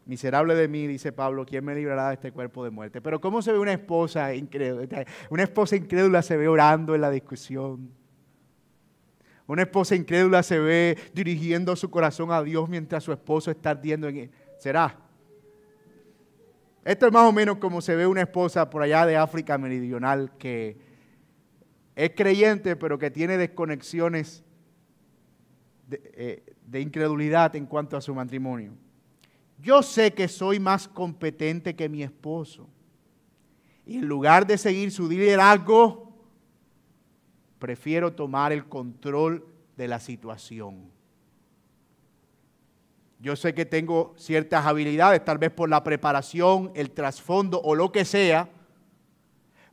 [0.06, 3.00] Miserable de mí, dice Pablo, ¿quién me librará de este cuerpo de muerte?
[3.00, 5.06] Pero ¿cómo se ve una esposa incrédula?
[5.30, 7.99] Una esposa incrédula se ve orando en la discusión
[9.50, 14.06] una esposa incrédula se ve dirigiendo su corazón a Dios mientras su esposo está ardiendo
[14.06, 14.30] en él.
[14.58, 14.96] ¿Será?
[16.84, 20.30] Esto es más o menos como se ve una esposa por allá de África Meridional
[20.38, 20.76] que
[21.96, 24.44] es creyente pero que tiene desconexiones
[25.88, 28.72] de, eh, de incredulidad en cuanto a su matrimonio.
[29.58, 32.68] Yo sé que soy más competente que mi esposo.
[33.84, 36.09] Y en lugar de seguir su liderazgo,
[37.60, 39.46] prefiero tomar el control
[39.76, 40.90] de la situación.
[43.20, 47.92] Yo sé que tengo ciertas habilidades, tal vez por la preparación, el trasfondo o lo
[47.92, 48.48] que sea,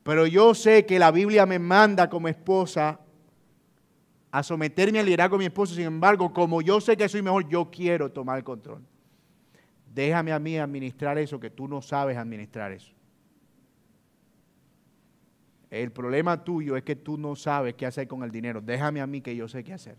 [0.03, 2.99] pero yo sé que la Biblia me manda como esposa
[4.31, 5.73] a someterme al liderazgo de mi esposo.
[5.73, 8.81] Sin embargo, como yo sé que soy mejor, yo quiero tomar el control.
[9.93, 12.96] Déjame a mí administrar eso, que tú no sabes administrar eso.
[15.69, 18.61] El problema tuyo es que tú no sabes qué hacer con el dinero.
[18.61, 19.97] Déjame a mí que yo sé qué hacer.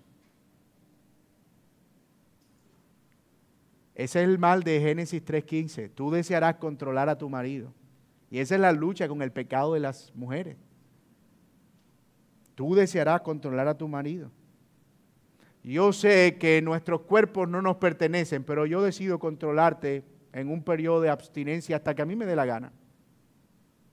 [3.94, 5.90] Ese es el mal de Génesis 3.15.
[5.94, 7.74] Tú desearás controlar a tu marido.
[8.30, 10.56] Y esa es la lucha con el pecado de las mujeres.
[12.54, 14.30] Tú desearás controlar a tu marido.
[15.64, 21.00] Yo sé que nuestros cuerpos no nos pertenecen, pero yo decido controlarte en un periodo
[21.00, 22.72] de abstinencia hasta que a mí me dé la gana.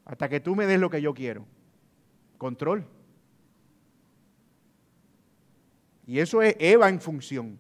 [0.06, 1.46] Hasta que tú me des lo que yo quiero.
[2.38, 2.86] Control.
[6.08, 7.58] Y eso es Eva en función.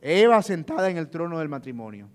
[0.00, 2.08] Eva sentada en el trono del matrimonio.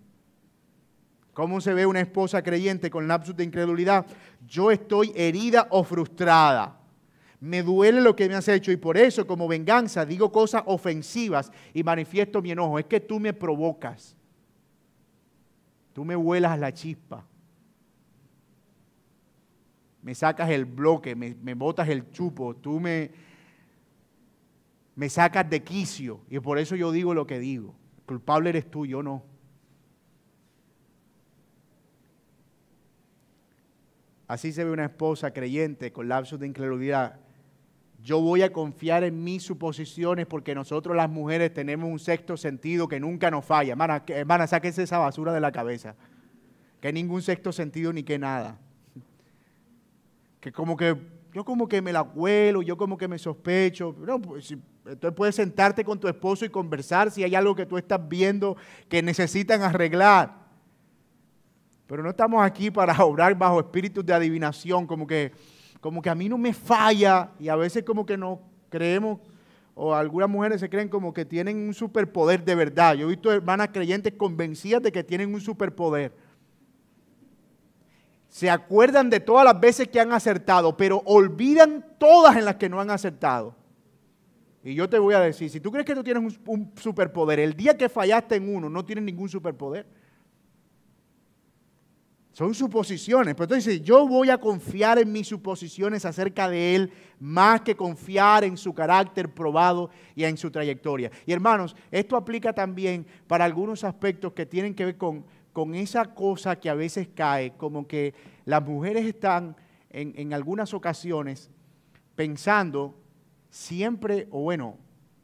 [1.34, 4.06] ¿Cómo se ve una esposa creyente con lapsus de incredulidad?
[4.46, 6.78] Yo estoy herida o frustrada.
[7.40, 11.52] Me duele lo que me has hecho y por eso como venganza digo cosas ofensivas
[11.74, 12.78] y manifiesto mi enojo.
[12.78, 14.16] Es que tú me provocas.
[15.94, 17.26] Tú me vuelas la chispa
[20.04, 23.12] me sacas el bloque, me, botas el chupo, tú me,
[24.96, 27.76] me sacas de quicio y por eso yo digo lo que digo.
[28.06, 29.24] culpable eres tú, yo no.
[34.28, 37.20] Así se ve una esposa creyente con lapsos de incredulidad.
[38.02, 42.88] Yo voy a confiar en mis suposiciones porque nosotros las mujeres tenemos un sexto sentido
[42.88, 43.74] que nunca nos falla.
[43.74, 45.96] Hermana, hermana esa basura de la cabeza.
[46.80, 48.58] Que ningún sexto sentido ni que nada
[50.41, 50.97] que como que
[51.34, 53.95] yo como que me la cuelo, yo como que me sospecho.
[54.23, 58.01] Pues, entonces puedes sentarte con tu esposo y conversar si hay algo que tú estás
[58.08, 58.58] viendo
[58.89, 60.41] que necesitan arreglar.
[61.88, 65.32] Pero no estamos aquí para obrar bajo espíritus de adivinación, como que,
[65.80, 69.19] como que a mí no me falla y a veces como que no creemos,
[69.73, 72.95] o algunas mujeres se creen como que tienen un superpoder de verdad.
[72.95, 76.13] Yo he visto hermanas creyentes convencidas de que tienen un superpoder.
[78.32, 82.70] Se acuerdan de todas las veces que han acertado, pero olvidan todas en las que
[82.70, 83.54] no han acertado.
[84.63, 87.54] Y yo te voy a decir, si tú crees que tú tienes un, superpoder, el
[87.58, 89.86] día que fallaste en uno, no tienes ningún superpoder.
[92.32, 93.36] Son suposiciones.
[93.36, 98.46] Pero entonces yo voy a confiar en mis suposiciones acerca de Él más que confiar
[98.46, 101.12] en su carácter probado y en su trayectoria.
[101.26, 106.14] Y hermanos, esto aplica también para algunos aspectos que tienen que ver con, con esa
[106.14, 108.14] cosa que a veces cae, como que
[108.46, 109.56] las mujeres están
[109.90, 111.50] en, en algunas ocasiones
[112.16, 112.96] pensando
[113.50, 114.78] siempre, o bueno,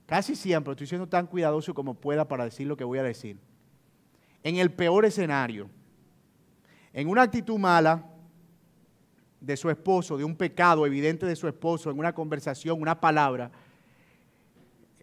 [0.05, 3.39] casi siempre, estoy siendo tan cuidadoso como pueda para decir lo que voy a decir,
[4.43, 5.69] en el peor escenario
[6.97, 8.03] en una actitud mala
[9.39, 13.51] de su esposo, de un pecado evidente de su esposo, en una conversación, una palabra,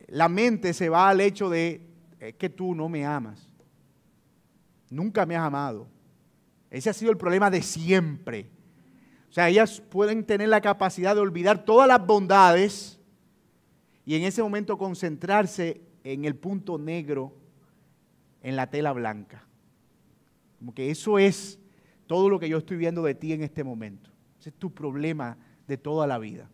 [0.09, 1.87] la mente se va al hecho de,
[2.19, 3.49] es que tú no me amas.
[4.91, 5.89] Nunca me has amado.
[6.71, 8.49] Ese ha sido el problema de siempre.
[9.31, 13.01] O sea, ellas pueden tener la capacidad de olvidar todas las bondades
[14.05, 17.33] y en ese momento concentrarse en el punto negro
[18.43, 19.45] en la tela blanca.
[20.59, 21.59] Como que eso es
[22.07, 24.11] todo lo que yo estoy viendo de ti en este momento.
[24.39, 26.49] Ese es tu problema de toda la vida.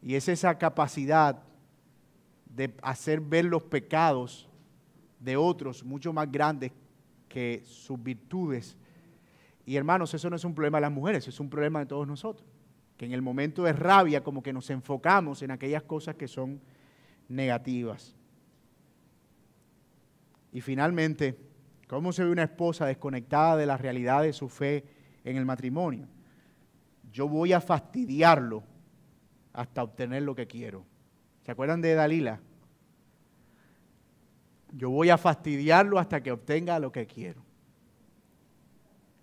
[0.00, 1.42] Y es esa capacidad
[2.46, 4.48] de hacer ver los pecados
[5.18, 6.72] de otros mucho más grandes
[7.32, 8.76] que sus virtudes.
[9.64, 12.06] Y hermanos, eso no es un problema de las mujeres, es un problema de todos
[12.06, 12.46] nosotros.
[12.96, 16.60] Que en el momento de rabia como que nos enfocamos en aquellas cosas que son
[17.28, 18.14] negativas.
[20.52, 21.38] Y finalmente,
[21.92, 24.82] ¿Cómo se ve una esposa desconectada de la realidad de su fe
[25.24, 26.08] en el matrimonio?
[27.12, 28.62] Yo voy a fastidiarlo
[29.52, 30.86] hasta obtener lo que quiero.
[31.42, 32.40] ¿Se acuerdan de Dalila?
[34.72, 37.42] Yo voy a fastidiarlo hasta que obtenga lo que quiero.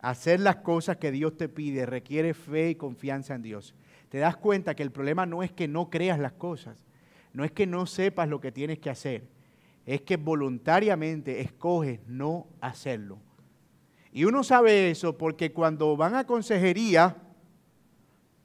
[0.02, 3.76] Hacer las cosas que Dios te pide requiere fe y confianza en Dios.
[4.10, 6.86] Te das cuenta que el problema no es que no creas las cosas,
[7.34, 9.28] no es que no sepas lo que tienes que hacer
[9.90, 13.18] es que voluntariamente escoges no hacerlo.
[14.12, 17.16] Y uno sabe eso porque cuando van a consejería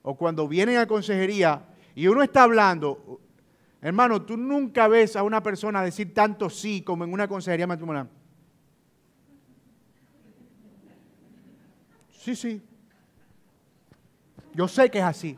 [0.00, 3.20] o cuando vienen a consejería y uno está hablando,
[3.88, 8.08] hermano, tú nunca ves a una persona decir tanto sí como en una consejería matrimonial.
[12.10, 12.62] Sí, sí.
[14.54, 15.36] Yo sé que es así.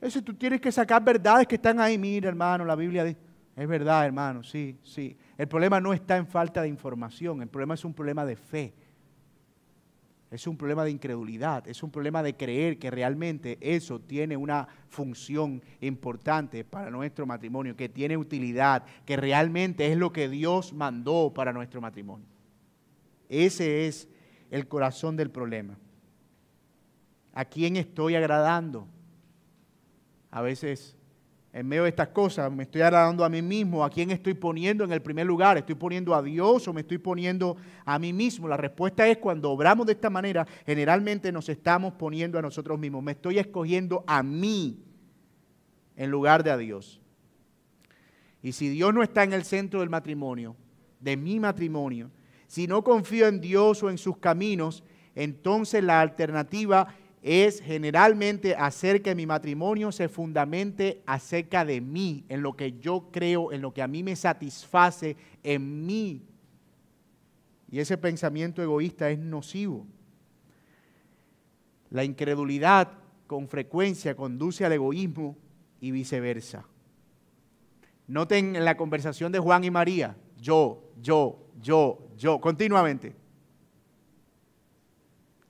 [0.00, 1.96] Eso tú tienes que sacar verdades que están ahí.
[1.96, 3.26] Mira, hermano, la Biblia dice.
[3.56, 5.16] Es verdad, hermano, sí, sí.
[5.38, 8.74] El problema no está en falta de información, el problema es un problema de fe.
[10.30, 14.66] Es un problema de incredulidad, es un problema de creer que realmente eso tiene una
[14.88, 21.32] función importante para nuestro matrimonio, que tiene utilidad, que realmente es lo que Dios mandó
[21.32, 22.26] para nuestro matrimonio.
[23.28, 24.08] Ese es
[24.50, 25.78] el corazón del problema.
[27.32, 28.88] ¿A quién estoy agradando?
[30.36, 30.95] a veces
[31.56, 34.84] en medio de estas cosas me estoy agradando a mí mismo, a quién estoy poniendo
[34.84, 38.46] en el primer lugar, estoy poniendo a Dios o me estoy poniendo a mí mismo.
[38.46, 43.02] La respuesta es cuando obramos de esta manera, generalmente nos estamos poniendo a nosotros mismos.
[43.02, 44.84] Me estoy escogiendo a mí
[45.96, 47.00] en lugar de a Dios.
[48.42, 50.56] Y si Dios no está en el centro del matrimonio,
[51.00, 52.10] de mi matrimonio,
[52.46, 59.02] si no confío en Dios o en sus caminos, entonces la alternativa es generalmente hacer
[59.02, 63.74] que mi matrimonio se fundamente acerca de mí, en lo que yo creo, en lo
[63.74, 66.22] que a mí me satisface, en mí.
[67.70, 69.86] Y ese pensamiento egoísta es nocivo.
[71.90, 72.92] La incredulidad
[73.26, 75.36] con frecuencia conduce al egoísmo
[75.80, 76.66] y viceversa.
[78.06, 83.25] Noten en la conversación de Juan y María, yo, yo, yo, yo, continuamente.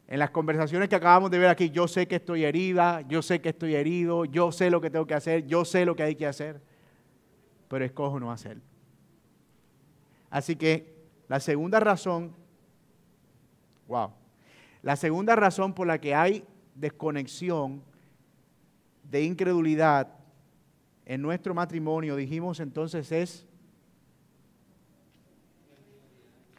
[0.09, 3.41] En las conversaciones que acabamos de ver aquí, yo sé que estoy herida, yo sé
[3.41, 6.15] que estoy herido, yo sé lo que tengo que hacer, yo sé lo que hay
[6.15, 6.61] que hacer,
[7.69, 8.63] pero escojo no hacerlo.
[10.31, 10.95] Así que
[11.29, 12.33] la segunda razón,
[13.89, 14.13] wow,
[14.83, 16.45] la segunda razón por la que hay
[16.77, 17.83] desconexión
[19.03, 20.09] de incredulidad
[21.05, 23.47] en nuestro matrimonio, dijimos entonces, es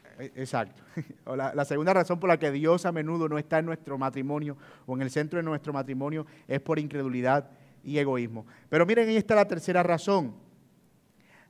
[0.03, 0.81] E, exacto.
[1.35, 4.95] La, segunda razón por la que Dios a menudo no está en nuestro matrimonio o
[4.95, 7.49] en el centro de nuestro matrimonio es por incredulidad
[7.83, 8.45] y egoísmo.
[8.69, 10.33] Pero miren, ahí está la tercera razón.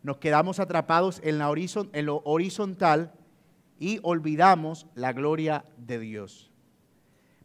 [0.04, 1.52] Nos quedamos atrapados en, la
[1.94, 3.14] en lo horizontal
[3.80, 6.52] y olvidamos la gloria de Dios.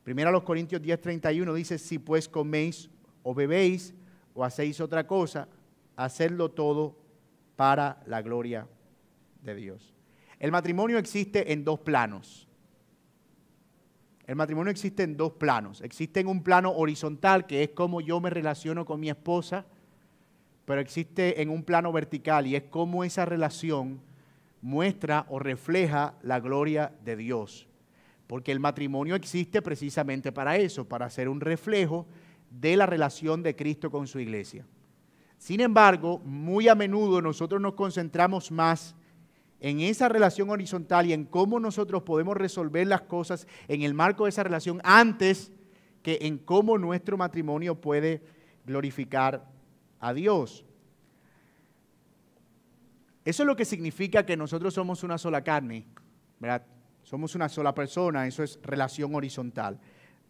[0.02, 2.90] Primero a los Corintios 10:31 dice, si pues coméis
[3.22, 3.94] o bebéis
[4.34, 5.48] o hacéis otra cosa,
[5.96, 6.96] hacedlo todo
[7.56, 8.66] para la gloria
[9.42, 9.94] de Dios.
[10.42, 12.48] El matrimonio existe en dos planos.
[14.26, 15.80] El matrimonio existe en dos planos.
[15.82, 19.64] Existe en un plano horizontal, que es cómo yo me relaciono con mi esposa,
[20.64, 24.00] pero existe en un plano vertical y es cómo esa relación
[24.62, 27.68] muestra o refleja la gloria de Dios.
[28.26, 32.04] Porque el matrimonio existe precisamente para eso, para ser un reflejo
[32.50, 34.66] de la relación de Cristo con su iglesia.
[35.38, 38.96] Sin embargo, muy a menudo nosotros nos concentramos más
[39.62, 44.24] en esa relación horizontal y en cómo nosotros podemos resolver las cosas en el marco
[44.24, 45.52] de esa relación antes
[46.02, 48.22] que en cómo nuestro matrimonio puede
[48.66, 49.48] glorificar
[50.00, 50.64] a Dios.
[53.24, 55.86] Eso es lo que significa que nosotros somos una sola carne.
[57.04, 59.78] Somos una sola persona, eso es relación horizontal.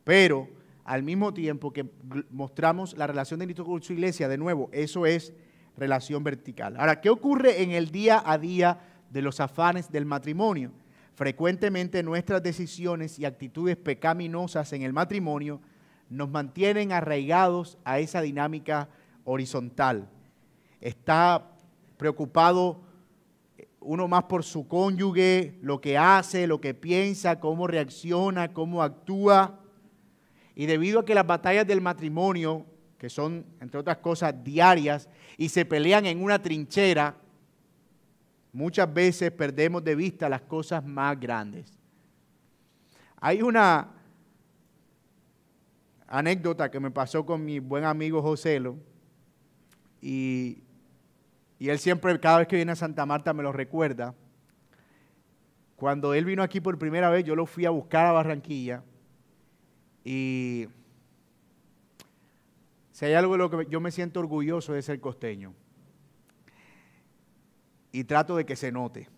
[0.04, 0.46] Pero
[0.84, 1.90] al mismo tiempo que
[2.30, 5.32] mostramos la relación de Cristo con su iglesia, de nuevo, eso es
[5.78, 6.76] relación vertical.
[6.76, 10.72] Ahora, ¿qué ocurre en el día a día de los afanes del matrimonio?
[11.14, 15.60] Frecuentemente nuestras decisiones y actitudes pecaminosas en el matrimonio
[16.08, 18.88] nos mantienen arraigados a esa dinámica
[19.24, 20.08] horizontal.
[20.80, 21.50] Está
[21.96, 22.80] preocupado
[23.80, 29.60] uno más por su cónyuge, lo que hace, lo que piensa, cómo reacciona, cómo actúa.
[30.54, 32.66] Y debido a que las batallas del matrimonio,
[32.98, 37.16] que son, entre otras cosas, diarias, y se pelean en una trinchera,
[38.52, 41.72] muchas veces perdemos de vista las cosas más grandes.
[43.20, 43.88] Hay una
[46.06, 48.76] anécdota que me pasó con mi buen amigo Joselo,
[50.00, 50.62] y,
[51.58, 54.14] y él siempre, cada vez que viene a Santa Marta, me lo recuerda.
[55.76, 58.82] Cuando él vino aquí por primera vez, yo lo fui a buscar a Barranquilla
[60.04, 60.68] y
[62.92, 65.54] si hay algo de lo que yo me siento orgulloso de ser costeño.
[67.92, 69.08] Y trato de que se note.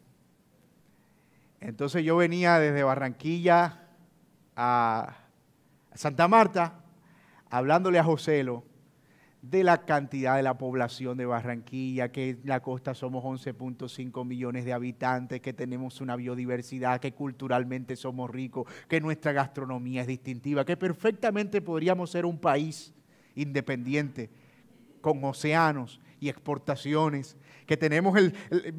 [1.61, 3.89] Entonces yo venía desde Barranquilla
[4.55, 5.17] a
[5.95, 6.85] Santa Marta
[7.49, 8.65] hablándole a Joselo
[9.51, 14.65] de la cantidad de la población de Barranquilla, que en la costa somos 11.5 millones
[14.65, 20.65] de habitantes, que tenemos una biodiversidad, que culturalmente somos ricos, que nuestra gastronomía es distintiva,
[20.65, 22.95] que perfectamente podríamos ser un país
[23.35, 24.31] independiente,
[25.03, 27.37] con océanos y exportaciones,
[27.67, 28.35] que tenemos el,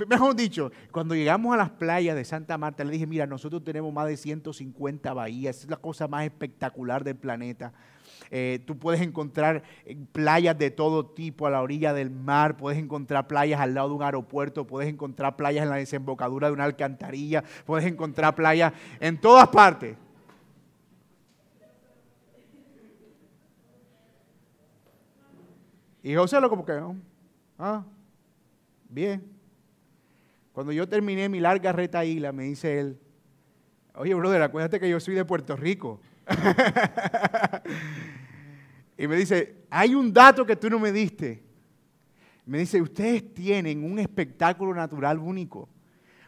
[0.08, 3.94] mejor dicho, cuando llegamos a las playas de Santa Marta, le dije, mira, nosotros tenemos
[3.94, 7.74] más de 150 bahías, es la cosa más espectacular del planeta
[8.32, 12.80] eh, tú puedes encontrar eh, playas de todo tipo a la orilla del mar, puedes
[12.80, 16.64] encontrar playas al lado de un aeropuerto, puedes encontrar playas en la desembocadura de una
[16.64, 19.98] alcantarilla, puedes encontrar playas en todas partes.
[26.04, 26.80] Y José lo como que,
[27.58, 27.84] ah,
[28.90, 29.24] bien.
[30.52, 33.00] Cuando yo terminé mi larga retaíla, me dice él,
[33.96, 36.00] oye, brother, acuérdate que yo soy de Puerto Rico.
[38.98, 41.44] y me dice, hay un dato que tú no me diste.
[42.46, 45.68] Me dice, ustedes tienen un espectáculo natural único.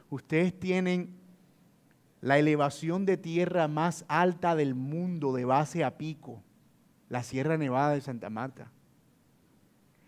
[0.09, 1.15] Ustedes tienen
[2.21, 6.43] la elevación de tierra más alta del mundo de base a pico,
[7.09, 8.71] la Sierra Nevada de Santa Marta.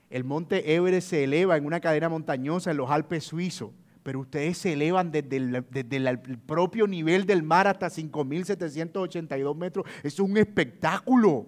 [0.10, 3.72] El monte Everest se eleva en una cadena montañosa en los Alpes suizos
[4.10, 9.86] pero ustedes se elevan desde el, propio nivel del mar hasta 5.782 metros.
[10.02, 11.46] Es un espectáculo.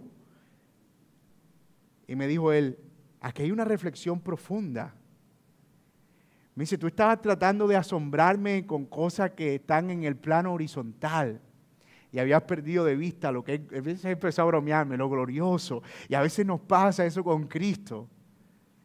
[2.07, 2.77] Y me dijo él,
[3.19, 4.93] aquí hay una reflexión profunda.
[6.53, 11.41] Me dice, tú estabas tratando de asombrarme con cosas que están en el plano horizontal
[12.11, 15.81] y habías perdido de vista lo que a veces empezó a bromearme, lo glorioso.
[16.09, 18.07] Y a veces nos pasa eso con Cristo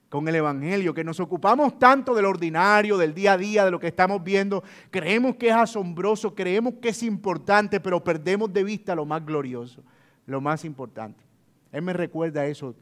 [0.09, 3.81] con el Evangelio, que nos ocupamos tanto del ordinario, del día a día, de lo
[3.81, 8.95] que estamos viendo, creemos que es asombroso, creemos que es importante, pero perdemos de vista
[8.95, 9.83] lo más glorioso,
[10.27, 11.25] lo más importante.
[11.73, 12.75] Él me recuerda eso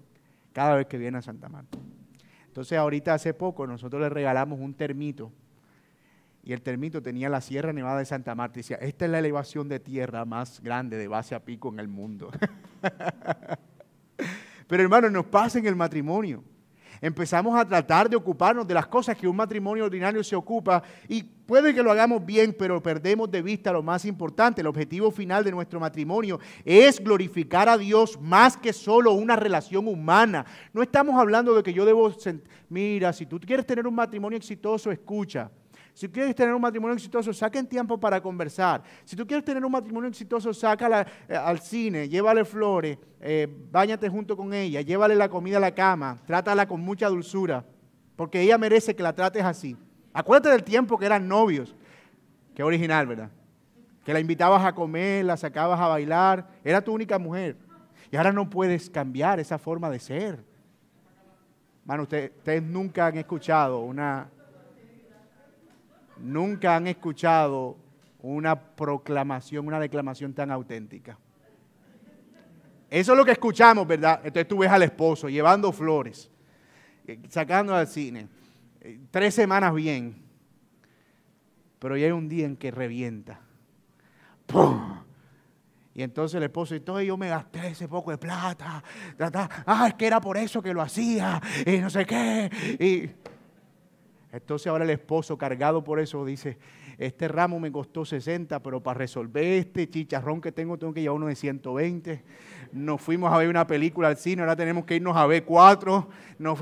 [0.52, 1.78] cada vez que viene a Santa Marta.
[2.46, 5.32] Entonces ahorita hace poco nosotros le regalamos un termito
[6.44, 9.18] y el termito tenía la Sierra Nevada de Santa Marta y decía, esta es la
[9.18, 12.30] elevación de tierra más grande de base a pico en el mundo.
[14.68, 16.44] Pero hermano, nos pasa en el matrimonio
[17.04, 21.22] empezamos a tratar de ocuparnos de las cosas que un matrimonio ordinario se ocupa y
[21.22, 24.62] puede que lo hagamos bien, pero perdemos de vista lo más importante.
[24.62, 29.86] El objetivo final de nuestro matrimonio es glorificar a Dios más que solo una relación
[29.86, 30.46] humana.
[30.72, 32.10] No estamos hablando de que yo debo,
[32.70, 35.50] mira, si tú quieres tener un matrimonio exitoso, escucha.
[35.94, 38.82] Si quieres tener un matrimonio exitoso, saquen tiempo para conversar.
[39.04, 44.08] Si tú quieres tener un matrimonio exitoso, sácala eh, al cine, llévale flores, eh, báñate
[44.08, 47.64] junto con ella, llévale la comida a la cama, trátala con mucha dulzura,
[48.16, 49.76] porque ella merece que la trates así.
[50.12, 51.76] Acuérdate del tiempo que eran novios.
[52.56, 53.30] Qué original, ¿verdad?
[54.04, 57.56] Que la invitabas a comer, la sacabas a bailar, era tu única mujer.
[58.10, 60.44] Y ahora no puedes cambiar esa forma de ser.
[61.84, 64.28] Mano, ustedes nunca han escuchado una,
[66.18, 67.76] nunca han escuchado
[68.20, 71.18] una proclamación, una declamación tan auténtica.
[72.90, 74.20] Eso es lo que escuchamos, ¿verdad?
[74.24, 76.30] Entonces tú ves al esposo llevando flores,
[77.06, 78.28] eh, sacando al cine,
[78.80, 80.22] eh, tres semanas bien,
[81.78, 83.40] pero hay un día en que revienta.
[84.46, 85.04] ¡Pum!
[85.94, 88.82] Y entonces el esposo, entonces yo me gasté ese poco de plata.
[89.64, 91.40] Ah, es que era por eso que lo hacía.
[91.64, 92.50] Y no sé qué.
[92.80, 93.10] Y
[94.34, 96.58] entonces ahora el esposo, cargado por eso, dice,
[96.98, 101.16] este ramo me costó 60, pero para resolver este chicharrón que tengo, tengo que llevar
[101.16, 102.24] uno de 120.
[102.72, 106.08] Nos fuimos a ver una película al cine, ahora tenemos que irnos a ver cuatro.
[106.38, 106.58] Nos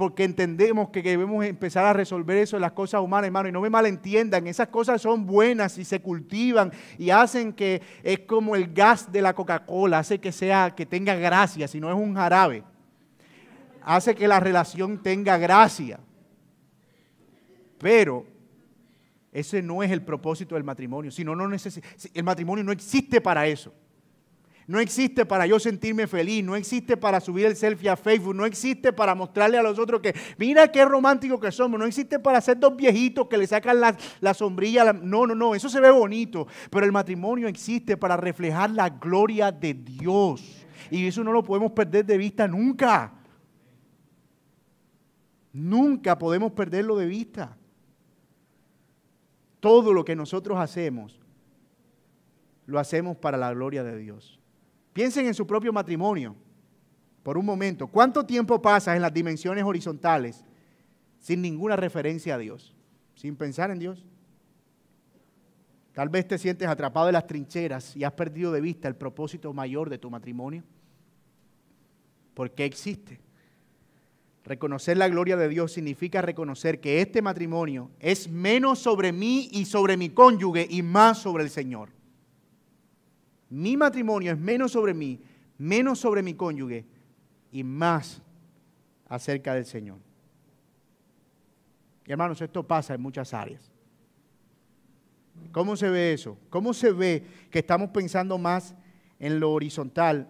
[0.00, 3.50] porque entendemos que debemos empezar a resolver eso en las cosas humanas, hermano.
[3.50, 8.20] Y no me malentiendan, esas cosas son buenas y se cultivan y hacen que es
[8.20, 11.96] como el gas de la Coca-Cola, hace que sea, que tenga gracia, si no es
[11.96, 12.64] un jarabe.
[13.82, 16.00] Hace que la relación tenga gracia.
[17.80, 18.26] Pero
[19.32, 21.10] ese no es el propósito del matrimonio.
[21.10, 21.48] Si no, no
[22.14, 23.72] el matrimonio no existe para eso.
[24.66, 28.46] No existe para yo sentirme feliz, no existe para subir el selfie a Facebook, no
[28.46, 32.40] existe para mostrarle a los otros que mira qué romántico que somos, no existe para
[32.40, 34.92] ser dos viejitos que le sacan la, sombrilla.
[34.92, 39.50] no, no, no, eso se ve bonito, pero el matrimonio existe para reflejar la gloria
[39.50, 40.64] de Dios.
[40.88, 43.12] Y eso no lo podemos perder de vista nunca.
[45.52, 47.56] Nunca podemos perderlo de vista.
[49.60, 51.20] Todo lo que nosotros hacemos,
[52.66, 54.40] lo hacemos para la gloria de Dios.
[54.92, 56.34] Piensen en su propio matrimonio
[57.22, 57.86] por un momento.
[57.86, 60.44] ¿Cuánto tiempo pasas en las dimensiones horizontales
[61.18, 62.74] sin ninguna referencia a Dios?
[63.14, 64.04] Sin pensar en Dios.
[65.92, 69.52] Tal vez te sientes atrapado en las trincheras y has perdido de vista el propósito
[69.52, 70.64] mayor de tu matrimonio.
[72.34, 73.20] ¿Por qué existe?
[74.50, 79.64] Reconocer la gloria de Dios significa reconocer que este matrimonio es menos sobre mí y
[79.64, 81.90] sobre mi cónyuge y más sobre el Señor
[83.50, 85.20] mi matrimonio es menos sobre mí,
[85.58, 86.86] menos sobre mi cónyuge
[87.50, 88.22] y más
[89.08, 89.98] acerca del Señor.
[92.06, 93.70] Hermanos, esto pasa en muchas áreas.
[95.52, 96.38] ¿Cómo se ve eso?
[96.48, 98.74] ¿Cómo se ve que estamos pensando más
[99.18, 100.28] en lo horizontal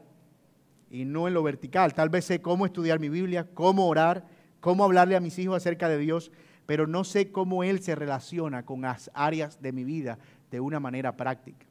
[0.91, 1.95] y no en lo vertical?
[1.95, 4.27] Tal vez sé cómo estudiar mi Biblia, cómo orar,
[4.61, 6.31] cómo hablarle a mis hijos acerca de Dios,
[6.67, 10.19] pero no sé cómo Él se relaciona con las áreas de mi vida
[10.51, 11.71] de una manera práctica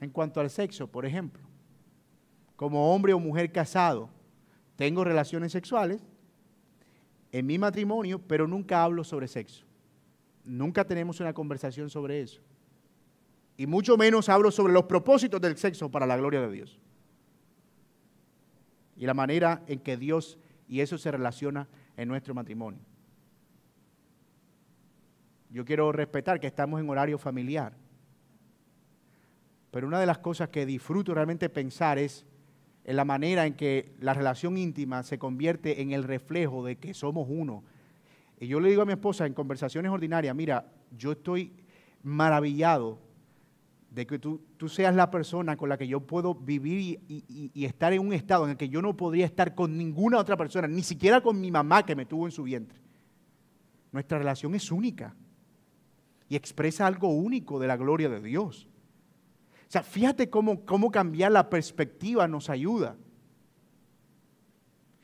[0.00, 1.42] en cuanto al sexo, por ejemplo.
[2.56, 4.10] Como hombre o mujer casado,
[4.76, 6.02] tengo relaciones sexuales
[7.32, 9.64] en mi matrimonio, pero nunca hablo sobre sexo.
[10.44, 12.40] Nunca tenemos una conversación sobre eso.
[13.56, 16.78] Y mucho menos hablo sobre los propósitos del sexo para la gloria de Dios.
[19.00, 20.38] Y la manera en que Dios
[20.68, 22.82] y eso se relaciona en nuestro matrimonio.
[25.48, 27.72] Yo quiero respetar que estamos en horario familiar.
[29.70, 32.26] Pero una de las cosas que disfruto realmente pensar es
[32.84, 36.92] en la manera en que la relación íntima se convierte en el reflejo de que
[36.92, 37.64] somos uno.
[38.38, 41.54] Y yo le digo a mi esposa en conversaciones ordinarias, mira, yo estoy
[42.02, 42.98] maravillado
[43.90, 47.92] de que tú, seas la persona con la que yo puedo vivir y, y, estar
[47.92, 50.82] en un estado en el que yo no podría estar con ninguna otra persona, ni
[50.82, 52.78] siquiera con mi mamá que me tuvo en su vientre.
[53.90, 55.14] Nuestra relación es única
[56.28, 58.68] y expresa algo único de la gloria de Dios.
[59.52, 62.96] O sea, fíjate cómo, cómo cambiar la perspectiva nos ayuda.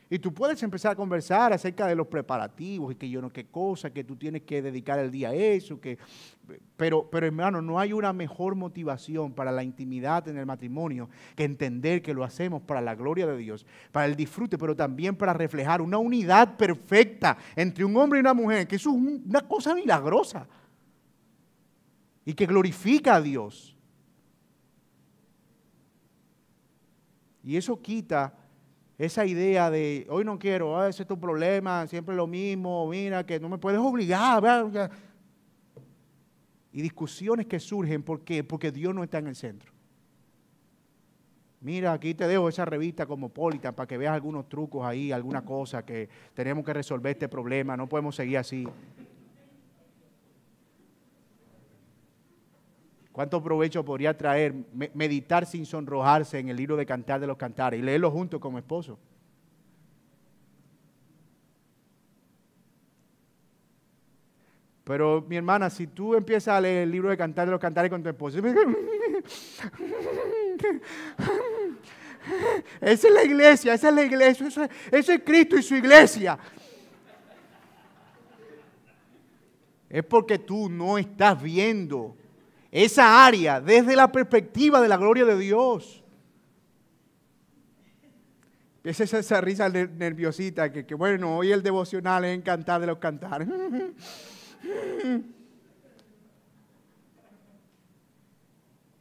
[0.08, 3.46] Y tú puedes empezar a conversar acerca de los preparativos y que yo no qué
[3.46, 5.98] cosa, que tú tienes que dedicar el día a eso, que,
[6.76, 11.42] pero, pero hermano, no hay una mejor motivación para la intimidad en el matrimonio que
[11.42, 15.32] entender que lo hacemos para la gloria de Dios, para el disfrute, pero también para
[15.32, 19.74] reflejar una unidad perfecta entre un hombre y una mujer, que eso es una cosa
[19.74, 20.46] milagrosa
[22.24, 23.76] y que glorifica a Dios.
[27.42, 28.45] Y eso quita
[28.98, 33.26] esa idea de, hoy no quiero, ah, ese es tu problema, siempre lo mismo, mira,
[33.26, 34.90] que no me puedes obligar.
[36.72, 38.42] Y discusiones que surgen, ¿por qué?
[38.42, 39.72] Porque Dios no está en el centro.
[41.60, 45.44] Mira, aquí te dejo esa revista como Polita para que veas algunos trucos ahí, alguna
[45.44, 48.66] cosa que tenemos que resolver este problema, no podemos seguir así.
[53.16, 54.54] ¿Cuánto provecho podría traer
[54.92, 58.58] meditar sin sonrojarse en el libro de Cantar de los Cantares y leerlo junto como
[58.58, 58.98] esposo?
[64.84, 67.90] Pero mi hermana, si tú empiezas a leer el libro de Cantar de los Cantares
[67.90, 68.36] con tu esposo,
[72.82, 76.38] esa es la iglesia, esa es la iglesia, eso es Cristo y su iglesia.
[79.88, 82.14] Es porque tú no estás viendo
[82.84, 86.04] esa área desde la perspectiva de la gloria de Dios.
[88.84, 92.98] Esa es esa risa nerviosita que, que, bueno, hoy el devocional es encantar de los
[92.98, 93.48] cantares.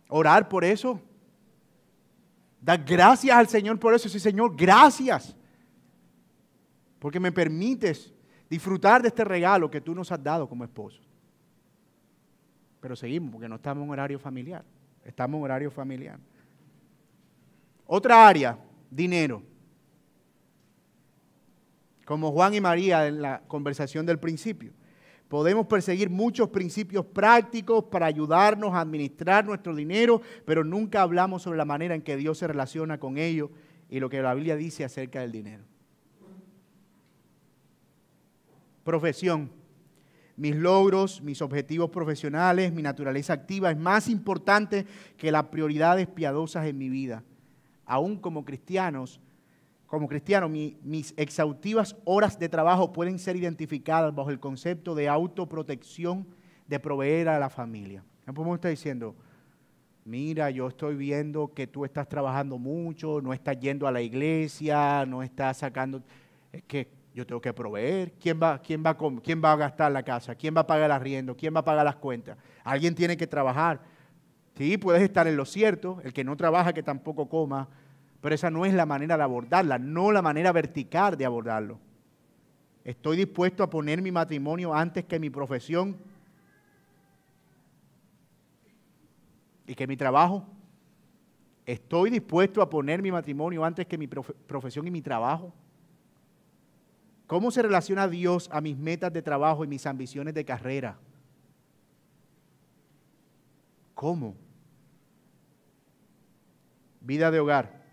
[0.08, 1.02] Orar por eso.
[2.62, 4.08] Dar gracias al Señor por eso.
[4.08, 5.36] Sí, Señor, gracias.
[6.98, 8.14] Porque me permites
[8.50, 11.05] disfrutar de este regalo que tú nos has dado como esposo.
[12.86, 14.64] Pero seguimos porque no estamos en horario familiar.
[15.04, 16.20] Estamos en horario familiar.
[17.88, 18.60] Otra área,
[18.92, 19.42] dinero.
[22.06, 24.72] Como Juan y María en la conversación del principio.
[25.28, 31.58] Podemos perseguir muchos principios prácticos para ayudarnos a administrar nuestro dinero, pero nunca hablamos sobre
[31.58, 33.50] la manera en que Dios se relaciona con ello
[33.90, 35.64] y lo que la Biblia dice acerca del dinero.
[38.84, 39.65] Profesión.
[40.38, 44.86] Mis logros, mis objetivos profesionales, mi naturaleza activa es más importante
[45.18, 47.24] que las prioridades piadosas en mi vida.
[47.86, 49.22] Aún como cristianos,
[49.88, 56.28] como cristiano, mis exhaustivas horas de trabajo pueden ser identificadas bajo el concepto de autoprotección
[56.68, 58.04] de proveer a la familia.
[58.26, 59.16] No podemos estar diciendo,
[60.04, 65.06] mira, yo estoy viendo que tú estás trabajando mucho, no estás yendo a la iglesia,
[65.06, 66.02] no estás sacando...
[66.52, 68.12] Es que yo tengo que proveer.
[68.20, 70.36] ¿Quién va, quién, va ¿Quién va a gastar la casa?
[70.36, 71.36] ¿Quién va a pagar el arriendo?
[71.38, 72.38] ¿Quién va a pagar las cuentas?
[72.62, 73.80] Alguien tiene que trabajar.
[74.58, 77.70] Sí, puedes estar en lo cierto, el que no trabaja que tampoco coma,
[78.20, 81.80] pero esa no es la manera de abordarla, no la manera vertical de abordarlo.
[82.84, 85.96] Estoy dispuesto a poner mi matrimonio antes que mi profesión
[89.66, 90.46] y que mi trabajo.
[91.66, 95.54] Estoy dispuesto a poner mi matrimonio antes que mi profesión y mi trabajo.
[97.28, 100.98] ¿Cómo se relaciona Dios a mis metas de trabajo y mis ambiciones de carrera?
[103.96, 104.36] ¿Cómo?
[107.02, 107.84] Vida de hogar.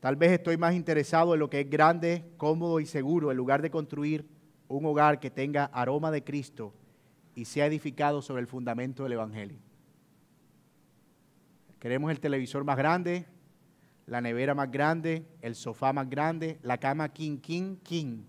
[0.00, 3.62] Tal vez estoy más interesado en lo que es grande, cómodo y seguro, en lugar
[3.62, 4.28] de construir
[4.68, 6.74] un hogar que tenga aroma de Cristo
[7.34, 9.58] y sea edificado sobre el fundamento del Evangelio.
[11.78, 13.26] Queremos el televisor más grande,
[14.08, 18.22] la nevera más grande, el sofá más grande, la cama king, king, king.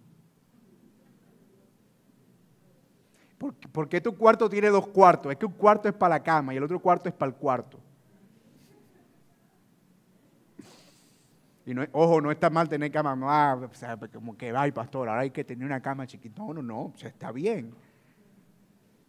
[3.71, 5.31] ¿Por, qué tu cuarto tiene dos cuartos?
[5.31, 7.37] Es que un cuarto es para la cama y el otro cuarto es para el
[7.37, 7.79] cuarto.
[11.65, 13.69] Y no, ojo, no está mal tener cama, no, ah,
[14.13, 16.41] como que, ay, pastor, ahora hay que tener una cama chiquita.
[16.41, 17.73] No, no, no, está bien.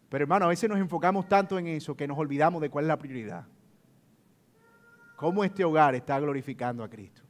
[0.07, 2.87] Pero hermano, a veces nos enfocamos tanto en eso que nos olvidamos de cuál es
[2.87, 3.45] la prioridad
[5.21, 7.21] cómo este hogar está glorificando a Cristo.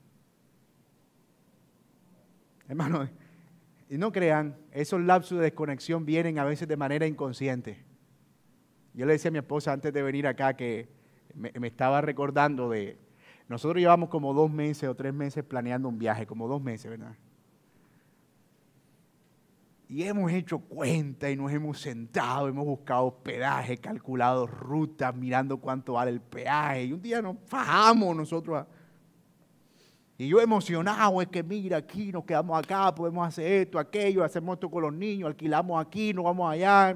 [2.69, 3.09] Hermano,
[3.89, 7.83] y no crean, esos lapsos de desconexión vienen a veces de manera inconsciente.
[8.93, 10.87] Yo le decía a mi esposa antes de venir acá que
[11.35, 12.97] me, me estaba recordando de,
[13.49, 17.17] nosotros llevamos como dos meses o tres meses planeando un viaje, como dos meses, ¿verdad?
[19.91, 25.93] Y hemos hecho cuenta y nos hemos sentado, hemos buscado hospedaje, calculado rutas, mirando cuánto
[25.93, 26.85] vale el peaje.
[26.85, 28.65] Y un día nos fajamos nosotros.
[30.17, 34.53] Y yo emocionado, es que mira, aquí nos quedamos acá, podemos hacer esto, aquello, hacemos
[34.53, 36.95] esto con los niños, alquilamos aquí, nos vamos allá.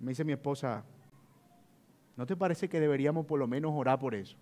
[0.00, 0.82] Me dice mi esposa,
[2.16, 4.36] ¿no te parece que deberíamos por lo menos orar por eso?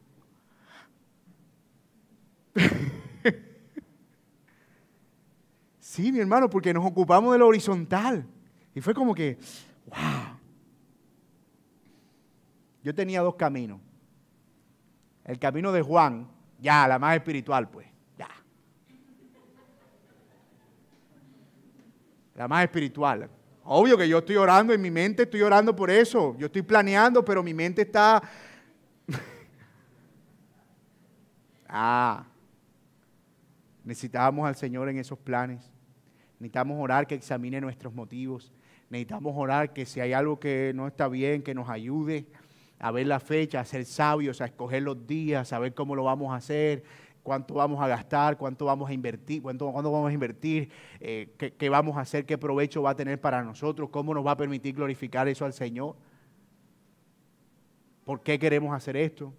[5.92, 8.24] Sí, mi hermano, porque nos ocupamos de lo horizontal.
[8.74, 9.36] Y fue como que,
[9.88, 10.38] wow.
[12.82, 13.78] Yo tenía dos caminos.
[15.22, 16.26] El camino de Juan,
[16.58, 17.86] ya, la más espiritual, pues,
[18.16, 18.30] ya.
[22.36, 23.28] La más espiritual.
[23.62, 26.34] Obvio que yo estoy orando en mi mente, estoy orando por eso.
[26.38, 28.22] Yo estoy planeando, pero mi mente está...
[31.68, 32.24] ah,
[33.84, 35.71] necesitábamos al Señor en esos planes.
[36.42, 38.52] Necesitamos orar que examine nuestros motivos.
[38.90, 42.26] Necesitamos orar que si hay algo que no está bien, que nos ayude
[42.80, 46.02] a ver la fecha, a ser sabios, a escoger los días, a ver cómo lo
[46.02, 46.82] vamos a hacer,
[47.22, 50.68] cuánto vamos a gastar, cuánto vamos a invertir, cuánto, cuándo vamos a invertir,
[50.98, 54.26] eh, qué, qué vamos a hacer, qué provecho va a tener para nosotros, cómo nos
[54.26, 55.94] va a permitir glorificar eso al Señor.
[58.04, 59.32] ¿Por qué queremos hacer esto?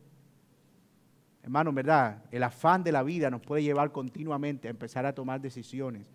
[1.43, 2.24] Hermano, ¿verdad?
[2.32, 6.10] El afán de la vida nos puede llevar continuamente a empezar a tomar decisiones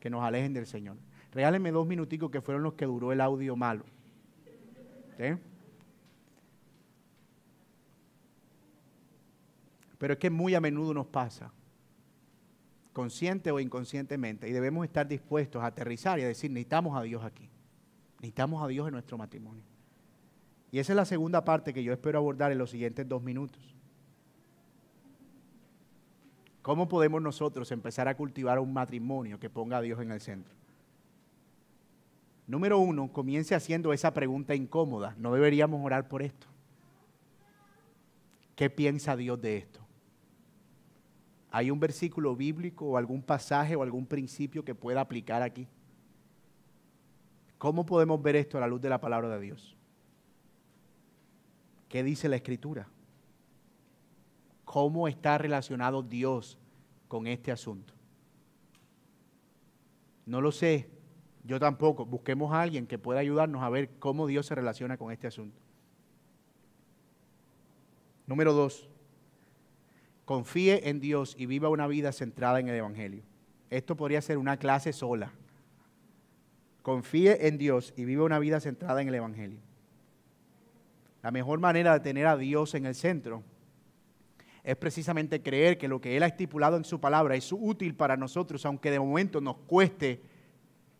[0.00, 0.96] que nos alejen del Señor.
[1.32, 3.84] Regálenme dos minuticos que fueron los que duró el audio malo.
[9.98, 11.52] Pero es que muy a menudo nos pasa,
[12.92, 17.24] consciente o inconscientemente, y debemos estar dispuestos a aterrizar y a decir, necesitamos a Dios
[17.24, 17.50] aquí,
[18.16, 19.64] necesitamos a Dios en nuestro matrimonio.
[20.70, 23.77] Y esa es la segunda parte que yo espero abordar en los siguientes dos minutos.
[26.68, 30.54] ¿Cómo podemos nosotros empezar a cultivar un matrimonio que ponga a Dios en el centro?
[32.46, 35.14] Número uno, comience haciendo esa pregunta incómoda.
[35.16, 36.46] ¿No deberíamos orar por esto?
[38.54, 39.80] ¿Qué piensa Dios de esto?
[41.50, 45.66] ¿Hay un versículo bíblico o algún pasaje o algún principio que pueda aplicar aquí?
[47.56, 49.74] ¿Cómo podemos ver esto a la luz de la palabra de Dios?
[51.88, 52.88] ¿Qué dice la Escritura?
[54.68, 56.58] ¿Cómo está relacionado Dios
[57.08, 57.94] con este asunto?
[60.26, 60.90] No lo sé,
[61.42, 62.04] yo tampoco.
[62.04, 65.58] Busquemos a alguien que pueda ayudarnos a ver cómo Dios se relaciona con este asunto.
[68.26, 68.90] Número dos,
[70.26, 73.22] confíe en Dios y viva una vida centrada en el Evangelio.
[73.70, 75.32] Esto podría ser una clase sola.
[76.82, 79.60] Confíe en Dios y viva una vida centrada en el Evangelio.
[81.22, 83.42] La mejor manera de tener a Dios en el centro
[84.68, 88.18] es precisamente creer que lo que Él ha estipulado en su palabra es útil para
[88.18, 90.20] nosotros, aunque de momento nos cueste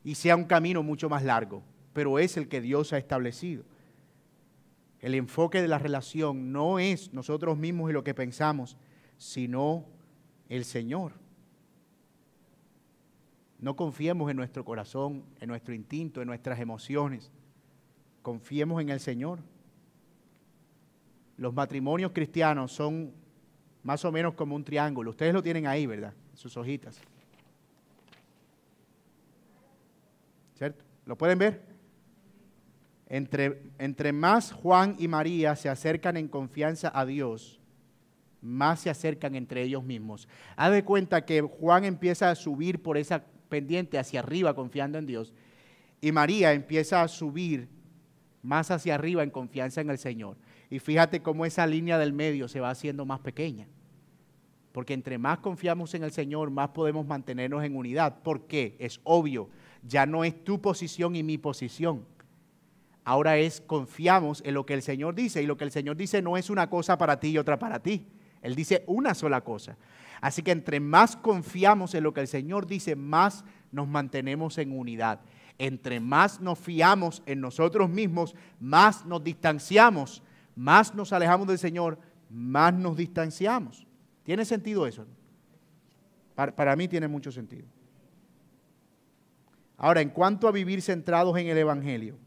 [0.03, 1.63] y sea un camino mucho más largo,
[1.93, 3.65] pero es el que Dios ha establecido.
[5.01, 8.79] El enfoque de la relación no es nosotros mismos y lo que pensamos,
[9.19, 9.85] sino
[10.49, 11.13] el Señor.
[13.59, 17.31] No confiemos en nuestro corazón, en nuestro instinto, en nuestras emociones.
[18.23, 19.41] Confiemos en el Señor.
[21.37, 23.28] Los matrimonios cristianos son
[23.83, 25.11] más o menos como un triángulo.
[25.11, 26.15] Ustedes lo tienen ahí, ¿verdad?
[26.39, 27.01] sus hojitas.
[30.57, 30.85] ¿Cierto?
[31.05, 31.63] ¿Lo pueden ver?
[33.09, 37.59] Entre, entre más Juan y María se acercan en confianza a Dios,
[38.41, 40.29] más se acercan entre ellos mismos.
[40.57, 45.07] Haz de cuenta que Juan empieza a subir por esa pendiente hacia arriba confiando en
[45.07, 45.33] Dios
[46.01, 47.69] y María empieza a subir
[48.43, 50.37] más hacia arriba en confianza en el Señor.
[50.71, 53.67] Y fíjate cómo esa línea del medio se va haciendo más pequeña.
[54.73, 58.23] Porque entre más confiamos en el Señor, más podemos mantenernos en unidad.
[58.23, 58.77] ¿Por qué?
[58.79, 59.49] Es obvio,
[59.83, 62.05] ya no es tu posición y mi posición.
[63.05, 65.43] Ahora es confiamos en lo que el Señor dice.
[65.43, 67.81] Y lo que el Señor dice no es una cosa para ti y otra para
[67.81, 68.07] ti.
[68.43, 69.77] Él dice una sola cosa.
[70.21, 74.79] Así que entre más confiamos en lo que el Señor dice, más nos mantenemos en
[74.79, 75.21] unidad.
[75.59, 80.23] Entre más nos fiamos en nosotros mismos, más nos distanciamos,
[80.59, 83.87] más nos alejamos del Señor, más nos distanciamos.
[84.25, 85.07] ¿Tiene sentido eso?
[86.35, 87.65] Para, mí tiene mucho sentido.
[89.77, 92.19] Ahora, en cuanto a vivir centrados en el Evangelio,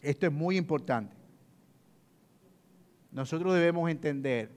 [0.00, 1.14] esto es muy importante.
[3.12, 4.50] Nosotros debemos entender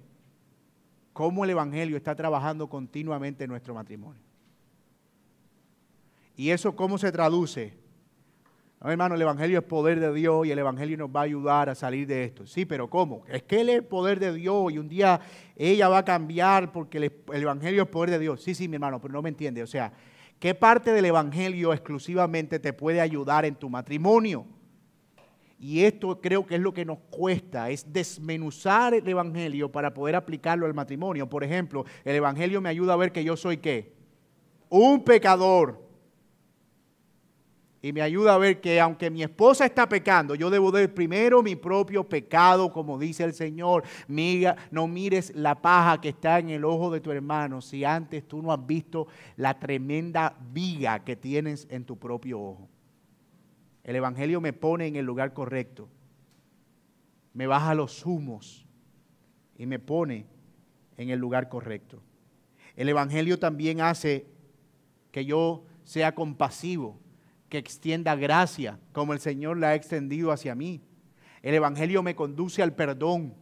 [1.11, 4.21] cómo el Evangelio está trabajando continuamente en nuestro matrimonio.
[6.38, 7.77] ¿Y eso cómo se traduce?
[8.86, 11.75] Hermano, el Evangelio es poder de Dios y el Evangelio nos va a ayudar a
[11.75, 12.47] salir de esto.
[12.47, 13.23] Sí, pero ¿cómo?
[13.27, 15.19] Es que Él es poder de Dios y un día
[15.55, 18.41] ella va a cambiar porque el, el Evangelio es poder de Dios.
[18.41, 19.61] Sí, sí, mi hermano, pero no me entiende.
[19.63, 19.91] O sea,
[20.39, 24.45] ¿qué parte del Evangelio exclusivamente te puede ayudar en tu matrimonio?
[25.59, 30.15] Y esto creo que es lo que nos cuesta, es desmenuzar el Evangelio para poder
[30.15, 31.27] aplicarlo al matrimonio.
[31.30, 33.91] Por ejemplo, el Evangelio me ayuda a ver que yo soy qué?
[34.69, 35.88] Un pecador.
[37.82, 41.41] Y me ayuda a ver que aunque mi esposa está pecando, yo debo ver primero
[41.41, 43.84] mi propio pecado, como dice el Señor.
[44.07, 48.27] Mira, no mires la paja que está en el ojo de tu hermano si antes
[48.27, 49.07] tú no has visto
[49.38, 52.69] la tremenda viga que tienes en tu propio ojo.
[53.86, 55.88] El Evangelio me pone en el lugar correcto.
[57.34, 58.67] Me baja los humos
[59.57, 60.25] y me pone
[60.97, 62.01] en el lugar correcto.
[62.75, 64.27] El Evangelio también hace
[65.11, 66.99] que yo sea compasivo,
[67.50, 70.82] que extienda gracia como el Señor la ha extendido hacia mí.
[71.41, 73.34] El Evangelio me conduce al perdón.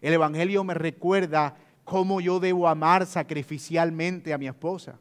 [0.00, 4.98] El Evangelio me recuerda cómo yo debo amar sacrificialmente a mi esposa.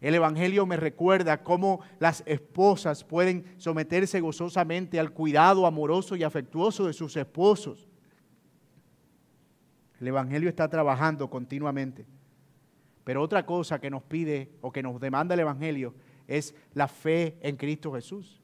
[0.00, 6.86] El Evangelio me recuerda cómo las esposas pueden someterse gozosamente al cuidado amoroso y afectuoso
[6.86, 7.88] de sus esposos.
[10.00, 12.06] El Evangelio está trabajando continuamente.
[13.04, 15.94] Pero otra cosa que nos pide o que nos demanda el Evangelio
[16.26, 18.40] es la fe en Cristo Jesús.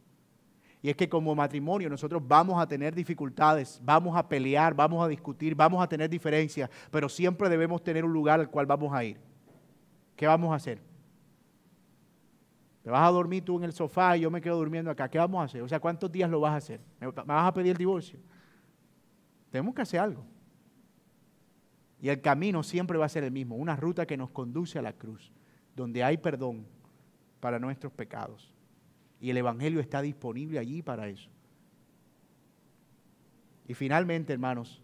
[0.83, 5.09] Y es que como matrimonio nosotros vamos a tener dificultades, vamos a pelear, vamos a
[5.09, 9.05] discutir, vamos a tener diferencias, pero siempre debemos tener un lugar al cual vamos a
[9.05, 9.21] ir.
[10.17, 10.81] ¿Qué vamos a hacer?
[12.83, 15.09] Te vas a dormir tú en el sofá y yo me quedo durmiendo acá.
[15.11, 15.61] ¿Qué vamos a hacer?
[15.61, 16.81] O sea, ¿cuántos días lo vas a hacer?
[16.99, 18.19] ¿Me vas a pedir el divorcio?
[19.51, 20.25] Tenemos que hacer algo.
[22.01, 24.83] Y el camino siempre va a ser el mismo, una ruta que nos conduce a
[24.83, 25.31] la cruz,
[25.77, 26.67] donde hay perdón
[27.41, 28.53] para nuestros pecados.
[29.21, 31.29] Y el Evangelio está disponible allí para eso.
[33.67, 34.83] Y finalmente, hermanos,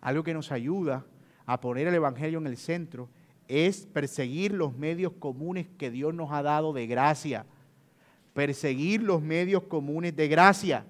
[0.00, 1.04] algo que nos ayuda
[1.46, 3.08] a poner el Evangelio en el centro
[3.48, 7.46] es perseguir los medios comunes que Dios nos ha dado de gracia.
[8.34, 10.84] Perseguir los medios comunes de gracia.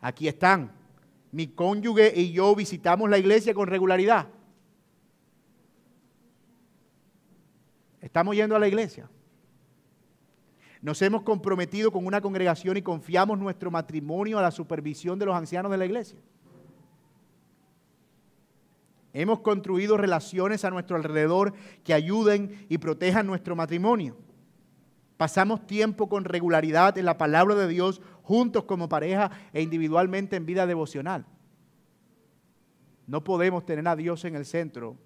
[0.00, 0.72] Aquí están.
[1.30, 4.28] Mi cónyuge y yo visitamos la iglesia con regularidad.
[8.00, 9.08] Estamos yendo a la iglesia.
[10.80, 15.34] Nos hemos comprometido con una congregación y confiamos nuestro matrimonio a la supervisión de los
[15.34, 16.18] ancianos de la iglesia.
[19.12, 24.16] Hemos construido relaciones a nuestro alrededor que ayuden y protejan nuestro matrimonio.
[25.16, 30.46] Pasamos tiempo con regularidad en la palabra de Dios juntos como pareja e individualmente en
[30.46, 31.26] vida devocional.
[33.08, 34.96] No podemos tener a Dios en el centro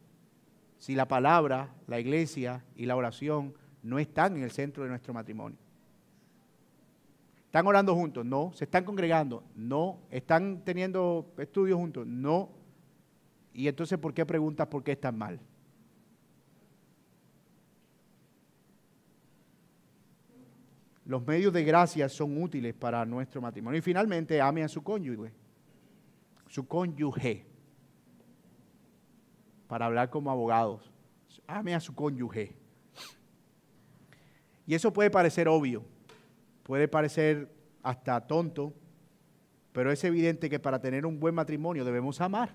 [0.77, 5.15] si la palabra, la iglesia y la oración no están en el centro de nuestro
[5.15, 5.62] matrimonio.
[7.53, 8.25] ¿Están orando juntos?
[8.25, 8.51] No.
[8.55, 9.45] ¿Se están congregando?
[9.55, 9.99] No.
[10.11, 12.07] ¿Están teniendo estudios juntos?
[12.07, 12.49] No.
[13.53, 15.39] Y entonces, ¿por qué preguntas por qué están mal?
[21.05, 23.81] Los medios de gracia son útiles para nuestro matrimonio.
[23.81, 25.35] Y finalmente, ame a su cónyuge.
[26.49, 27.45] Su cónyuge
[29.67, 30.91] para hablar como abogados.
[31.47, 32.57] Ame a su cónyuge.
[34.67, 35.92] Y eso puede parecer obvio,
[36.63, 37.53] puede parecer
[37.83, 38.75] hasta tonto,
[39.73, 42.55] pero es evidente que para tener un buen matrimonio debemos amar.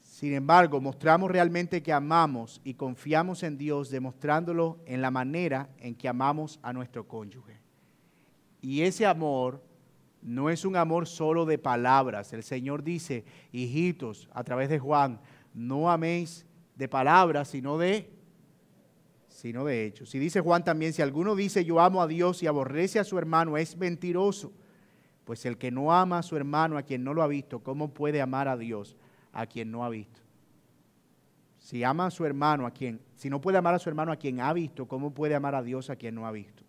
[0.00, 5.94] Sin embargo, mostramos realmente que amamos y confiamos en Dios demostrándolo en la manera en
[5.94, 7.60] que amamos a nuestro cónyuge.
[8.62, 9.62] Y ese amor
[10.22, 12.32] no es un amor solo de palabras.
[12.32, 15.20] El Señor dice, hijitos, a través de Juan,
[15.52, 18.15] no améis de palabras, sino de
[19.36, 20.08] sino de hechos.
[20.08, 23.18] Si dice Juan también, si alguno dice yo amo a Dios y aborrece a su
[23.18, 24.50] hermano, es mentiroso.
[25.24, 27.92] Pues el que no ama a su hermano a quien no lo ha visto, ¿cómo
[27.92, 28.96] puede amar a Dios
[29.32, 30.20] a quien no ha visto?
[31.58, 34.16] Si ama a su hermano a quien, si no puede amar a su hermano a
[34.16, 36.62] quien ha visto, ¿cómo puede amar a Dios a quien no ha visto?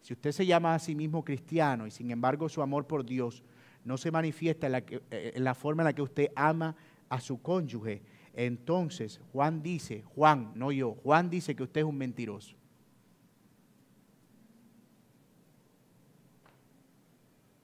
[0.00, 3.44] Si usted se llama a sí mismo cristiano y sin embargo su amor por Dios
[3.84, 6.74] no se manifiesta en la, eh, en la forma en la que usted ama
[7.08, 8.02] a su cónyuge,
[8.34, 12.56] entonces Juan dice, Juan, no yo, Juan dice que usted es un mentiroso.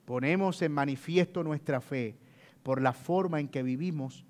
[0.05, 2.17] Ponemos en manifiesto nuestra fe
[2.63, 4.25] por la forma en que vivimos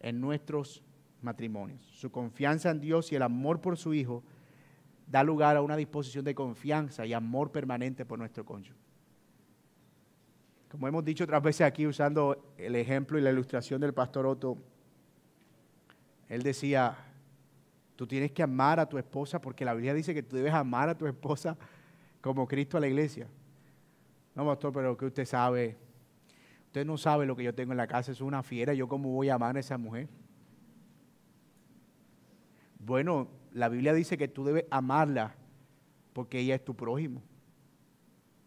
[0.00, 0.82] en nuestros
[1.22, 1.80] matrimonios.
[1.94, 4.22] Su confianza en Dios y el amor por su Hijo
[5.06, 8.78] da lugar a una disposición de confianza y amor permanente por nuestro cónyuge.
[10.70, 14.56] Como hemos dicho otras veces aquí usando el ejemplo y la ilustración del pastor Otto,
[16.32, 16.96] él decía,
[17.94, 20.88] tú tienes que amar a tu esposa porque la Biblia dice que tú debes amar
[20.88, 21.58] a tu esposa
[22.22, 23.28] como Cristo a la iglesia.
[24.34, 25.76] No, pastor, pero que usted sabe,
[26.68, 29.10] usted no sabe lo que yo tengo en la casa, es una fiera, yo cómo
[29.10, 30.08] voy a amar a esa mujer.
[32.78, 35.34] Bueno, la Biblia dice que tú debes amarla
[36.14, 37.22] porque ella es tu prójimo.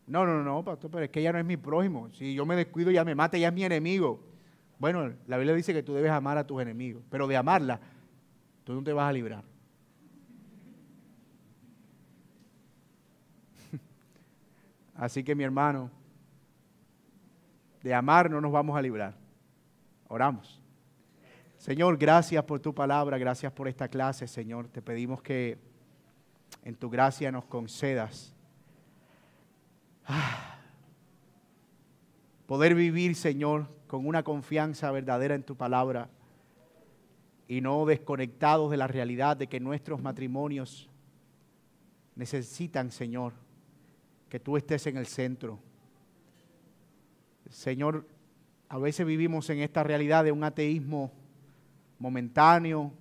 [0.07, 2.09] No, no, no, pastor, pero es que ella no es mi prójimo.
[2.13, 4.34] Si yo me descuido, ya me mata, ella es mi enemigo.
[4.77, 7.79] Bueno, la Biblia dice que tú debes amar a tus enemigos, pero de amarla,
[8.63, 9.43] tú no te vas a librar.
[14.95, 15.89] Así que mi hermano,
[17.81, 19.15] de amar no nos vamos a librar.
[20.07, 20.61] Oramos.
[21.57, 24.67] Señor, gracias por tu palabra, gracias por esta clase, Señor.
[24.67, 25.57] Te pedimos que
[26.63, 28.35] en tu gracia nos concedas
[30.07, 30.59] Ah.
[32.45, 36.09] Poder vivir, Señor, con una confianza verdadera en tu palabra
[37.47, 40.89] y no desconectados de la realidad de que nuestros matrimonios
[42.13, 43.31] necesitan, Señor,
[44.27, 45.61] que tú estés en el centro.
[47.49, 48.05] Señor,
[48.67, 51.13] a veces vivimos en esta realidad de un ateísmo
[51.97, 52.91] momentáneo,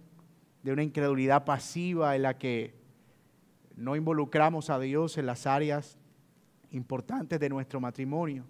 [0.62, 2.72] de una incredulidad pasiva en la que
[3.74, 5.98] no involucramos a Dios en las áreas
[6.70, 8.44] importantes de nuestro matrimonio.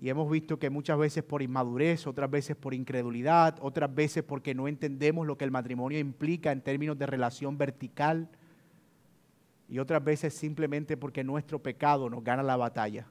[0.00, 4.54] Y hemos visto que muchas veces por inmadurez, otras veces por incredulidad, otras veces porque
[4.54, 8.28] no entendemos lo que el matrimonio implica en términos de relación vertical
[9.68, 13.06] y otras veces simplemente porque nuestro pecado nos gana la batalla.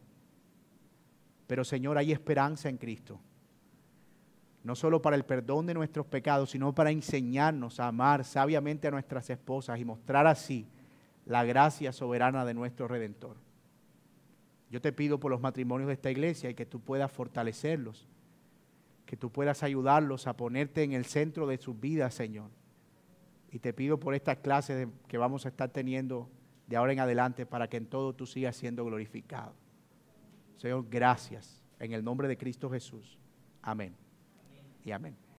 [1.45, 3.19] Pero Señor, hay esperanza en Cristo.
[4.63, 8.91] No solo para el perdón de nuestros pecados, sino para enseñarnos a amar sabiamente a
[8.91, 10.67] nuestras esposas y mostrar así
[11.25, 13.46] la gracia soberana de nuestro Redentor.
[14.69, 18.07] Yo te pido por los matrimonios de esta iglesia y que tú puedas fortalecerlos,
[19.05, 22.49] que tú puedas ayudarlos a ponerte en el centro de sus vidas, Señor.
[23.49, 26.29] Y te pido por estas clases que vamos a estar teniendo
[26.67, 29.53] de ahora en adelante para que en todo tú sigas siendo glorificado.
[30.57, 31.63] Señor, gracias.
[31.79, 33.17] En el nombre de Cristo Jesús.
[33.61, 33.95] Amén.
[34.83, 35.26] Y amén.